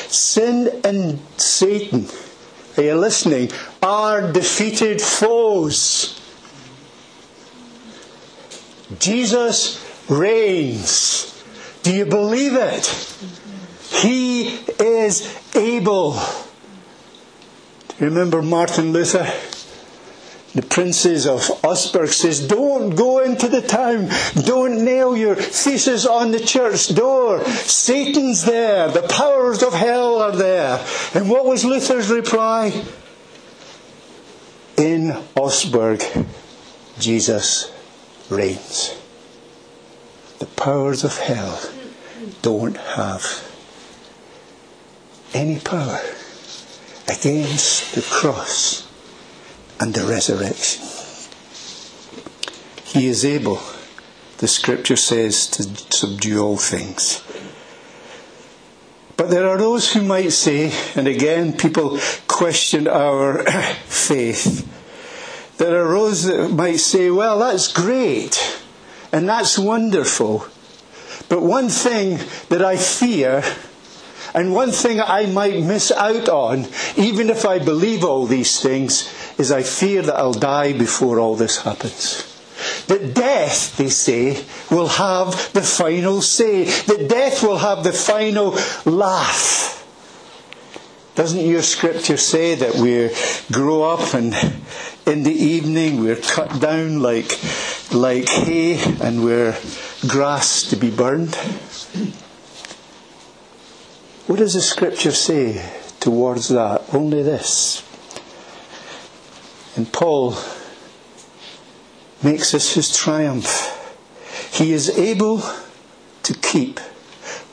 Sin 0.08 0.82
and 0.84 1.20
Satan, 1.38 2.08
are 2.78 2.84
you 2.84 2.96
listening, 2.96 3.52
are 3.82 4.32
defeated 4.32 5.02
foes. 5.02 6.20
Jesus 9.00 9.86
reigns. 10.10 11.44
Do 11.84 11.94
you 11.94 12.06
believe 12.06 12.56
it? 12.56 12.86
He 13.92 14.58
is 14.80 15.38
able. 15.56 16.14
Do 16.14 17.96
you 18.00 18.06
remember 18.06 18.42
Martin 18.42 18.92
Luther? 18.92 19.32
The 20.56 20.64
princes 20.64 21.28
of 21.28 21.48
Augsburg 21.64 22.10
says, 22.10 22.48
don't 22.48 22.96
go 22.96 23.20
into 23.20 23.48
the 23.48 23.62
town. 23.62 24.10
Don't 24.46 24.84
nail 24.84 25.16
your 25.16 25.36
thesis 25.36 26.08
on 26.08 26.32
the 26.32 26.40
church 26.40 26.88
door. 26.96 27.44
Satan's 27.46 28.46
there. 28.46 28.90
The 28.90 29.08
powers 29.08 29.62
of 29.62 29.74
hell 29.74 30.20
are 30.20 30.36
there. 30.36 30.84
And 31.14 31.30
what 31.30 31.46
was 31.46 31.64
Luther's 31.64 32.10
reply? 32.10 32.84
In 34.76 35.16
Augsburg, 35.36 36.04
Jesus 36.98 37.72
reigns. 38.30 39.00
The 40.40 40.48
powers 40.48 41.04
of 41.04 41.16
hell 41.20 41.62
don't 42.42 42.78
have 42.78 43.46
any 45.34 45.60
power 45.60 46.00
against 47.08 47.94
the 47.94 48.02
cross 48.02 48.89
and 49.80 49.94
the 49.94 50.06
resurrection. 50.06 50.84
He 52.84 53.08
is 53.08 53.24
able, 53.24 53.60
the 54.40 54.48
scripture 54.48 54.96
says, 54.96 55.48
to 55.48 55.64
subdue 55.96 56.42
all 56.42 56.58
things. 56.58 57.24
But 59.16 59.30
there 59.30 59.48
are 59.50 59.58
those 59.58 59.92
who 59.94 60.02
might 60.02 60.32
say, 60.32 60.72
and 60.96 61.08
again, 61.08 61.54
people 61.54 62.00
question 62.28 62.88
our 62.88 63.44
faith. 63.86 64.66
There 65.58 65.86
are 65.86 65.90
those 65.94 66.24
that 66.24 66.50
might 66.50 66.80
say, 66.80 67.12
well, 67.12 67.40
that's 67.40 67.72
great, 67.72 68.62
and 69.12 69.28
that's 69.28 69.60
wonderful. 69.60 70.46
But 71.28 71.42
one 71.42 71.70
thing 71.70 72.20
that 72.48 72.64
I 72.64 72.78
fear, 72.78 73.44
and 74.34 74.54
one 74.54 74.72
thing 74.72 75.02
I 75.02 75.26
might 75.26 75.62
miss 75.64 75.92
out 75.92 76.30
on, 76.30 76.68
even 76.96 77.30
if 77.30 77.46
I 77.46 77.60
believe 77.60 78.06
all 78.06 78.26
these 78.26 78.62
things, 78.62 79.14
is 79.40 79.52
I 79.52 79.64
fear 79.64 80.02
that 80.02 80.16
I'll 80.16 80.34
die 80.34 80.74
before 80.74 81.20
all 81.20 81.36
this 81.36 81.64
happens. 81.64 82.26
That 82.88 83.14
death, 83.16 83.78
they 83.78 83.90
say, 83.90 84.44
will 84.70 84.90
have 84.90 85.54
the 85.54 85.62
final 85.62 86.22
say. 86.22 86.66
That 86.66 87.08
death 87.08 87.42
will 87.42 87.58
have 87.58 87.86
the 87.86 87.94
final 87.94 88.52
laugh. 88.86 89.78
Doesn't 91.16 91.46
your 91.46 91.62
scripture 91.62 92.18
say 92.18 92.56
that 92.56 92.76
we 92.76 93.10
grow 93.52 93.84
up 93.84 94.14
and 94.14 94.34
in 95.06 95.24
the 95.24 95.34
evening 95.34 96.02
we're 96.02 96.16
cut 96.16 96.60
down 96.62 97.02
like, 97.02 97.40
like 97.94 98.28
hay 98.28 98.80
and 99.02 99.24
we're 99.24 99.58
grass 100.08 100.64
to 100.70 100.76
be 100.76 100.92
burned? 100.92 101.36
What 104.28 104.40
does 104.40 104.54
the 104.54 104.62
scripture 104.62 105.12
say 105.12 105.66
towards 106.00 106.50
that? 106.50 106.94
Only 106.94 107.24
this. 107.24 107.89
And 109.80 109.94
Paul 109.94 110.36
makes 112.22 112.52
this 112.52 112.74
his 112.74 112.94
triumph. 112.94 113.48
He 114.52 114.74
is 114.74 114.90
able 114.90 115.42
to 116.24 116.34
keep 116.34 116.82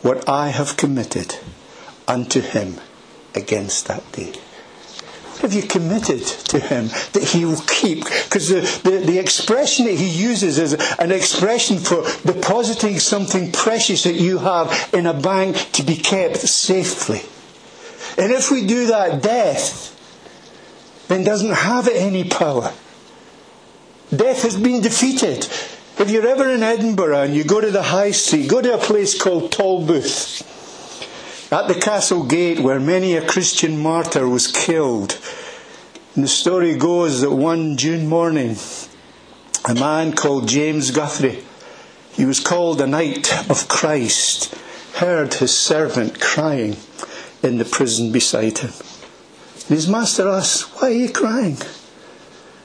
what 0.03 0.29
I 0.29 0.49
have 0.49 0.77
committed 0.77 1.37
unto 2.09 2.41
him 2.41 2.81
against 3.37 3.87
that 3.87 4.11
day. 4.11 4.33
What 4.33 5.43
have 5.43 5.53
you 5.53 5.63
committed 5.63 6.25
to 6.51 6.59
him 6.59 6.89
that 7.13 7.23
he 7.23 7.45
will 7.45 7.63
keep? 7.69 8.03
Because 8.03 8.49
the, 8.49 8.63
the, 8.83 9.07
the, 9.07 9.21
expression 9.21 9.87
that 9.87 9.95
he 9.95 10.09
uses 10.09 10.59
is 10.59 10.73
an 10.99 11.13
expression 11.13 11.79
for 11.79 12.03
depositing 12.25 12.99
something 12.99 13.53
precious 13.53 14.03
that 14.03 14.17
you 14.17 14.39
have 14.39 14.91
in 14.93 15.07
a 15.07 15.15
bank 15.15 15.71
to 15.75 15.85
be 15.85 15.95
kept 15.95 16.39
safely. 16.39 17.23
And 18.21 18.33
if 18.33 18.51
we 18.51 18.67
do 18.67 18.89
that, 18.89 19.23
death 19.23 19.93
then 21.09 21.25
doesn't 21.25 21.53
have 21.53 21.89
any 21.89 22.25
power. 22.25 22.73
Death 24.15 24.43
has 24.43 24.57
been 24.57 24.81
defeated. 24.81 25.45
If 25.99 26.11
you're 26.11 26.27
ever 26.27 26.49
in 26.51 26.63
Edinburgh 26.63 27.23
and 27.23 27.35
you 27.35 27.45
go 27.45 27.61
to 27.61 27.71
the 27.71 27.83
high 27.83 28.11
street, 28.11 28.49
go 28.49 28.61
to 28.61 28.75
a 28.75 28.79
place 28.79 29.21
called 29.21 29.51
Tolbooth. 29.51 30.43
At 31.53 31.69
the 31.69 31.75
castle 31.75 32.25
gate 32.25 32.61
where 32.61 32.81
many 32.81 33.17
a 33.17 33.27
Christian 33.27 33.79
martyr 33.79 34.29
was 34.29 34.47
killed. 34.49 35.19
And 36.15 36.25
the 36.25 36.29
story 36.29 36.77
goes 36.77 37.21
that 37.21 37.31
one 37.31 37.77
June 37.77 38.09
morning, 38.09 38.57
a 39.65 39.75
man 39.75 40.13
called 40.13 40.49
James 40.49 40.91
Guthrie, 40.91 41.45
he 42.13 42.25
was 42.25 42.41
called 42.41 42.81
a 42.81 42.87
Knight 42.87 43.51
of 43.51 43.69
Christ, 43.69 44.55
heard 44.95 45.35
his 45.35 45.57
servant 45.57 46.21
crying 46.21 46.77
in 47.43 47.59
the 47.59 47.65
prison 47.65 48.11
beside 48.11 48.59
him. 48.59 48.73
And 49.69 49.75
his 49.75 49.89
master 49.89 50.29
asks, 50.29 50.63
Why 50.81 50.89
are 50.89 50.93
you 50.93 51.11
crying? 51.11 51.59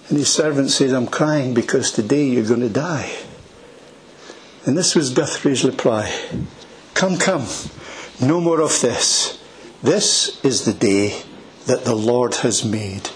And 0.09 0.17
his 0.17 0.31
servant 0.31 0.69
says, 0.69 0.93
I'm 0.93 1.07
crying 1.07 1.53
because 1.53 1.91
today 1.91 2.25
you're 2.25 2.45
going 2.45 2.59
to 2.59 2.69
die. 2.69 3.11
And 4.65 4.77
this 4.77 4.93
was 4.93 5.09
Guthrie's 5.09 5.63
reply 5.65 6.13
Come, 6.93 7.17
come, 7.17 7.47
no 8.21 8.39
more 8.39 8.61
of 8.61 8.79
this. 8.81 9.41
This 9.81 10.43
is 10.45 10.65
the 10.65 10.73
day 10.73 11.23
that 11.65 11.85
the 11.85 11.95
Lord 11.95 12.35
has 12.35 12.63
made. 12.63 13.09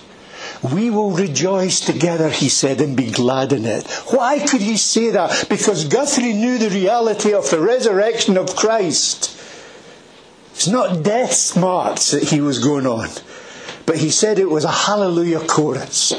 We 0.73 0.89
will 0.89 1.11
rejoice 1.11 1.79
together, 1.79 2.29
he 2.29 2.49
said, 2.49 2.81
and 2.81 2.97
be 2.97 3.11
glad 3.11 3.53
in 3.53 3.65
it. 3.65 3.85
Why 4.09 4.39
could 4.39 4.61
he 4.61 4.77
say 4.77 5.11
that? 5.11 5.47
Because 5.47 5.85
Guthrie 5.85 6.33
knew 6.33 6.57
the 6.57 6.69
reality 6.69 7.33
of 7.33 7.49
the 7.51 7.59
resurrection 7.59 8.37
of 8.37 8.55
Christ. 8.55 9.31
It's 10.53 10.67
not 10.67 11.03
death 11.03 11.55
march 11.55 12.09
that 12.11 12.23
he 12.23 12.41
was 12.41 12.57
going 12.57 12.87
on. 12.87 13.09
But 13.85 13.97
he 13.97 14.09
said 14.09 14.39
it 14.39 14.49
was 14.49 14.65
a 14.65 14.71
hallelujah 14.71 15.41
chorus 15.41 16.09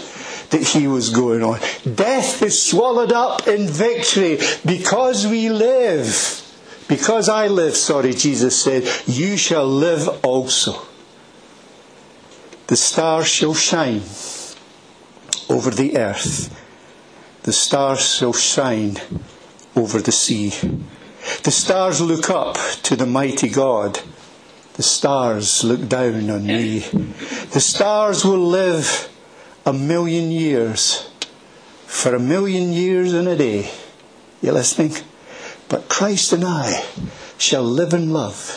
that 0.51 0.63
he 0.63 0.87
was 0.87 1.11
going 1.11 1.43
on. 1.43 1.61
Death 1.95 2.43
is 2.43 2.63
swallowed 2.63 3.13
up 3.13 3.49
in 3.49 3.67
victory 3.67 4.39
because 4.65 5.27
we 5.27 5.51
live. 5.51 6.43
Because 6.89 7.29
I 7.29 7.49
live, 7.49 7.77
sorry, 7.77 8.13
Jesus 8.15 8.63
said, 8.63 8.89
you 9.07 9.37
shall 9.37 9.67
live 9.67 10.25
also. 10.25 10.81
The 12.69 12.77
stars 12.77 13.27
shall 13.27 13.55
shine 13.55 14.03
over 15.49 15.71
the 15.71 15.97
earth. 15.97 16.53
The 17.43 17.53
stars 17.53 18.15
shall 18.15 18.33
shine 18.33 18.99
over 19.75 20.01
the 20.01 20.13
sea. 20.13 20.51
The 21.43 21.51
stars 21.51 22.01
look 22.01 22.31
up 22.31 22.57
to 22.85 22.95
the 22.95 23.07
mighty 23.07 23.49
God 23.49 24.01
the 24.77 24.83
stars 24.83 25.65
look 25.65 25.89
down 25.89 26.29
on 26.29 26.47
me. 26.47 26.81
The 26.81 27.61
stars 27.61 28.27
will 28.27 28.47
live 28.47 29.09
a 29.65 29.73
million 29.73 30.31
years. 30.31 31.11
For 31.87 32.15
a 32.15 32.21
million 32.21 32.75
years 32.75 33.15
and 33.15 33.27
a 33.27 33.37
day. 33.37 33.71
You 34.43 34.53
listening? 34.53 34.93
But 35.71 35.89
Christ 35.89 36.35
and 36.35 36.45
I 36.45 36.85
shall 37.39 37.63
live 37.63 37.95
in 37.95 38.13
love 38.13 38.51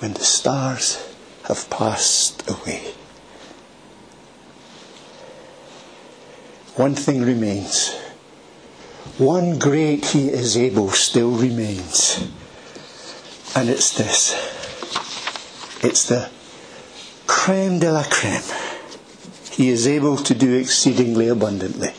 when 0.00 0.14
the 0.14 0.24
stars 0.24 1.14
have 1.44 1.70
passed 1.70 2.50
away. 2.50 2.92
One 6.74 6.96
thing 6.96 7.22
remains. 7.22 7.94
One 9.16 9.60
great 9.60 10.06
He 10.06 10.28
is 10.28 10.56
able 10.56 10.90
still 10.90 11.30
remains. 11.30 12.28
And 13.54 13.70
it's 13.70 13.96
this 13.96 14.55
it's 15.86 16.08
the 16.08 16.28
creme 17.28 17.78
de 17.78 17.92
la 17.92 18.02
creme. 18.02 18.42
He 19.52 19.68
is 19.68 19.86
able 19.86 20.16
to 20.16 20.34
do 20.34 20.54
exceedingly 20.58 21.28
abundantly 21.28 21.92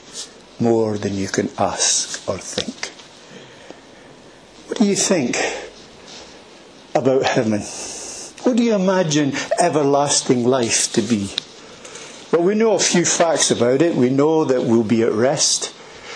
more 0.59 0.97
than 0.97 1.15
you 1.15 1.29
can 1.29 1.49
ask 1.57 2.27
or 2.27 2.37
think. 2.37 2.91
What 4.67 4.79
do 4.79 4.85
you 4.85 4.95
think 4.95 5.37
about 6.93 7.23
heaven? 7.23 7.61
What 8.43 8.57
do 8.57 8.63
you 8.63 8.75
imagine 8.75 9.31
everlasting 9.57 10.43
life 10.43 10.91
to 10.93 11.01
be? 11.01 11.31
Well, 12.31 12.45
we 12.45 12.55
know 12.55 12.73
a 12.73 12.79
few 12.79 13.05
facts 13.05 13.51
about 13.51 13.81
it. 13.81 13.95
We 13.95 14.09
know 14.09 14.43
that 14.43 14.63
we'll 14.63 14.83
be 14.83 15.03
at 15.03 15.13
rest. 15.13 15.73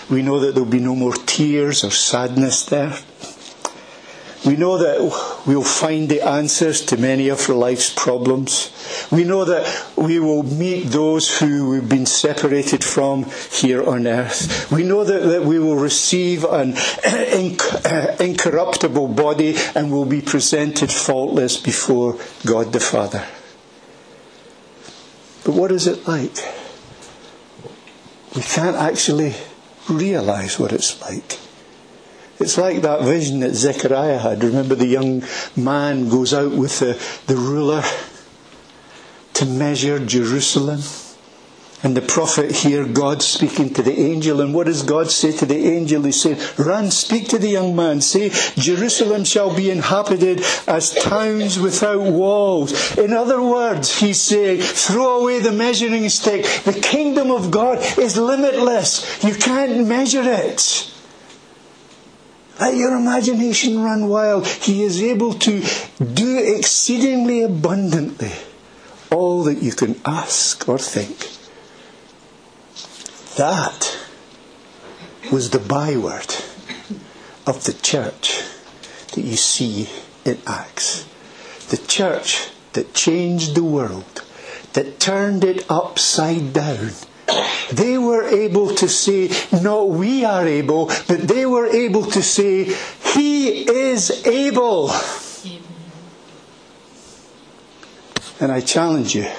We 0.09 0.21
know 0.21 0.41
that 0.41 0.55
there'll 0.55 0.69
be 0.69 0.79
no 0.79 0.95
more 0.95 1.13
tears 1.13 1.85
or 1.85 1.91
sadness 1.91 2.65
there. 2.65 2.97
We 4.43 4.55
know 4.55 4.79
that 4.79 5.43
we'll 5.45 5.63
find 5.63 6.09
the 6.09 6.21
answers 6.21 6.83
to 6.87 6.97
many 6.97 7.29
of 7.29 7.47
our 7.47 7.55
life's 7.55 7.93
problems. 7.93 8.71
We 9.11 9.23
know 9.23 9.45
that 9.45 9.85
we 9.95 10.19
will 10.19 10.41
meet 10.41 10.85
those 10.87 11.37
who 11.37 11.69
we've 11.69 11.87
been 11.87 12.07
separated 12.07 12.83
from 12.83 13.25
here 13.51 13.87
on 13.87 14.07
earth. 14.07 14.71
We 14.71 14.83
know 14.83 15.03
that, 15.03 15.19
that 15.19 15.43
we 15.43 15.59
will 15.59 15.75
receive 15.75 16.43
an 16.43 16.73
incorruptible 18.19 19.09
body 19.09 19.55
and 19.75 19.91
will 19.91 20.05
be 20.05 20.21
presented 20.21 20.91
faultless 20.91 21.57
before 21.57 22.17
God 22.43 22.73
the 22.73 22.79
Father. 22.79 23.23
But 25.43 25.53
what 25.53 25.71
is 25.71 25.85
it 25.85 26.07
like? 26.07 26.35
We 28.35 28.41
can't 28.41 28.75
actually 28.75 29.35
realize 29.87 30.57
what 30.57 30.71
it's 30.71 30.99
like. 31.01 31.37
It's 32.41 32.57
like 32.57 32.81
that 32.81 33.03
vision 33.03 33.41
that 33.41 33.53
Zechariah 33.53 34.17
had. 34.17 34.43
Remember, 34.43 34.75
the 34.75 34.87
young 34.87 35.23
man 35.55 36.09
goes 36.09 36.33
out 36.33 36.51
with 36.51 36.79
the, 36.79 36.99
the 37.27 37.35
ruler 37.35 37.83
to 39.33 39.45
measure 39.45 40.03
Jerusalem. 40.03 40.81
And 41.83 41.97
the 41.97 42.01
prophet 42.01 42.51
here, 42.51 42.85
God 42.85 43.23
speaking 43.23 43.73
to 43.73 43.81
the 43.81 43.99
angel. 43.99 44.39
And 44.41 44.53
what 44.53 44.67
does 44.67 44.83
God 44.83 45.09
say 45.09 45.31
to 45.37 45.47
the 45.47 45.55
angel? 45.55 46.03
He 46.03 46.11
said, 46.11 46.37
Run, 46.59 46.91
speak 46.91 47.27
to 47.29 47.39
the 47.39 47.47
young 47.47 47.75
man. 47.75 48.01
Say, 48.01 48.29
Jerusalem 48.55 49.23
shall 49.23 49.55
be 49.55 49.71
inhabited 49.71 50.43
as 50.67 50.93
towns 50.93 51.57
without 51.59 52.03
walls. 52.03 52.97
In 52.97 53.13
other 53.13 53.41
words, 53.41 53.99
he's 53.99 54.21
saying, 54.21 54.61
throw 54.61 55.21
away 55.21 55.39
the 55.39 55.51
measuring 55.51 56.07
stick. 56.09 56.43
The 56.65 56.79
kingdom 56.79 57.31
of 57.31 57.49
God 57.49 57.79
is 57.97 58.15
limitless. 58.15 59.23
You 59.23 59.33
can't 59.33 59.87
measure 59.87 60.23
it. 60.23 60.90
Let 62.61 62.75
your 62.75 62.95
imagination 62.95 63.81
run 63.81 64.07
wild. 64.07 64.45
He 64.45 64.83
is 64.83 65.01
able 65.01 65.33
to 65.33 65.63
do 65.97 66.37
exceedingly 66.37 67.41
abundantly 67.41 68.33
all 69.09 69.41
that 69.43 69.63
you 69.63 69.71
can 69.71 69.99
ask 70.05 70.69
or 70.69 70.77
think. 70.77 71.27
That 73.35 73.97
was 75.31 75.49
the 75.49 75.59
byword 75.59 76.35
of 77.47 77.63
the 77.63 77.73
church 77.73 78.43
that 79.13 79.21
you 79.21 79.37
see 79.37 79.89
in 80.23 80.37
Acts. 80.45 81.07
The 81.69 81.77
church 81.77 82.51
that 82.73 82.93
changed 82.93 83.55
the 83.55 83.63
world, 83.63 84.23
that 84.73 84.99
turned 84.99 85.43
it 85.43 85.65
upside 85.67 86.53
down. 86.53 86.91
They 87.71 87.97
were 87.97 88.27
able 88.27 88.75
to 88.75 88.87
say, 88.89 89.29
not 89.61 89.89
we 89.89 90.25
are 90.25 90.45
able, 90.45 90.87
but 91.07 91.27
they 91.27 91.45
were 91.45 91.67
able 91.67 92.05
to 92.11 92.21
say, 92.21 92.75
He 93.13 93.69
is 93.69 94.25
able. 94.25 94.91
And 98.39 98.51
I 98.51 98.59
challenge 98.59 99.15
you, 99.15 99.29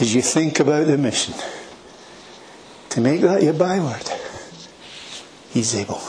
as 0.00 0.14
you 0.14 0.22
think 0.22 0.60
about 0.60 0.86
the 0.88 0.98
mission, 0.98 1.34
to 2.90 3.00
make 3.00 3.20
that 3.20 3.42
your 3.42 3.54
byword. 3.54 4.10
He's 5.50 5.74
able. 5.74 6.00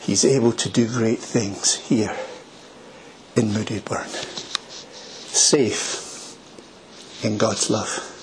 He's 0.00 0.24
able 0.24 0.52
to 0.52 0.68
do 0.68 0.86
great 0.86 1.18
things 1.18 1.76
here 1.76 2.14
in 3.36 3.48
Moodiesburn. 3.48 4.10
Safe 5.32 6.36
in 7.24 7.38
God's 7.38 7.70
love. 7.70 8.13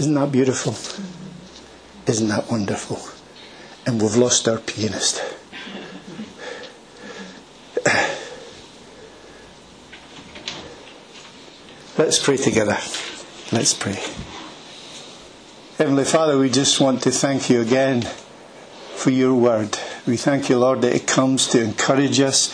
Isn't 0.00 0.14
that 0.14 0.32
beautiful? 0.32 0.72
Isn't 2.10 2.28
that 2.28 2.50
wonderful? 2.50 2.98
And 3.84 4.00
we've 4.00 4.16
lost 4.16 4.48
our 4.48 4.56
pianist. 4.56 5.22
Let's 11.98 12.18
pray 12.18 12.38
together. 12.38 12.78
Let's 13.52 13.74
pray. 13.74 14.02
Heavenly 15.76 16.04
Father, 16.04 16.38
we 16.38 16.48
just 16.48 16.80
want 16.80 17.02
to 17.02 17.10
thank 17.10 17.50
you 17.50 17.60
again 17.60 18.08
for 18.94 19.10
your 19.10 19.34
word. 19.34 19.78
We 20.06 20.16
thank 20.16 20.48
you, 20.48 20.56
Lord, 20.56 20.80
that 20.80 20.96
it 20.96 21.06
comes 21.06 21.46
to 21.48 21.62
encourage 21.62 22.20
us, 22.20 22.50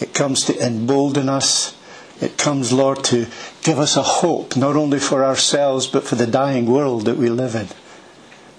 it 0.00 0.12
comes 0.12 0.44
to 0.46 0.58
embolden 0.58 1.28
us, 1.28 1.76
it 2.20 2.36
comes, 2.36 2.72
Lord, 2.72 3.02
to 3.04 3.26
give 3.62 3.78
us 3.78 3.96
a 3.96 4.02
hope, 4.02 4.56
not 4.56 4.76
only 4.76 4.98
for 4.98 5.24
ourselves, 5.24 5.86
but 5.86 6.04
for 6.04 6.16
the 6.16 6.26
dying 6.26 6.66
world 6.66 7.06
that 7.06 7.16
we 7.16 7.30
live 7.30 7.54
in. 7.54 7.68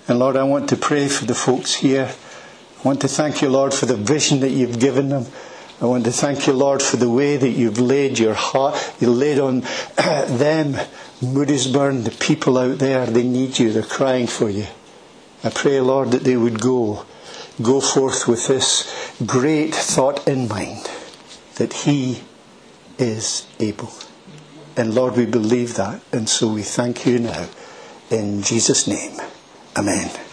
And 0.07 0.19
Lord, 0.19 0.35
I 0.35 0.43
want 0.43 0.69
to 0.69 0.75
pray 0.75 1.07
for 1.07 1.25
the 1.25 1.35
folks 1.35 1.75
here. 1.75 2.11
I 2.79 2.81
want 2.83 3.01
to 3.01 3.07
thank 3.07 3.41
you, 3.41 3.49
Lord, 3.49 3.73
for 3.73 3.85
the 3.85 3.95
vision 3.95 4.39
that 4.39 4.49
you've 4.49 4.79
given 4.79 5.09
them. 5.09 5.27
I 5.79 5.85
want 5.85 6.05
to 6.05 6.11
thank 6.11 6.47
you, 6.47 6.53
Lord, 6.53 6.81
for 6.81 6.97
the 6.97 7.09
way 7.09 7.37
that 7.37 7.49
you've 7.49 7.79
laid 7.79 8.19
your 8.19 8.33
heart, 8.33 8.93
you 8.99 9.11
laid 9.11 9.39
on 9.39 9.61
them 9.95 10.75
Moodiesburn, 11.21 12.03
the 12.03 12.11
people 12.11 12.57
out 12.57 12.79
there, 12.79 13.05
they 13.05 13.23
need 13.23 13.59
you, 13.59 13.71
they're 13.71 13.83
crying 13.83 14.27
for 14.27 14.49
you. 14.49 14.65
I 15.43 15.49
pray, 15.49 15.79
Lord, 15.79 16.11
that 16.11 16.23
they 16.23 16.37
would 16.37 16.59
go, 16.59 17.05
go 17.61 17.79
forth 17.79 18.27
with 18.27 18.47
this 18.47 19.15
great 19.25 19.73
thought 19.73 20.27
in 20.27 20.47
mind 20.47 20.89
that 21.55 21.73
He 21.73 22.21
is 23.01 23.47
able. 23.59 23.91
And 24.77 24.93
Lord, 24.93 25.17
we 25.17 25.25
believe 25.25 25.75
that, 25.75 26.01
and 26.13 26.29
so 26.29 26.53
we 26.53 26.63
thank 26.63 27.05
you 27.05 27.19
now. 27.19 27.49
In 28.09 28.41
Jesus' 28.41 28.87
name, 28.87 29.19
Amen. 29.75 30.30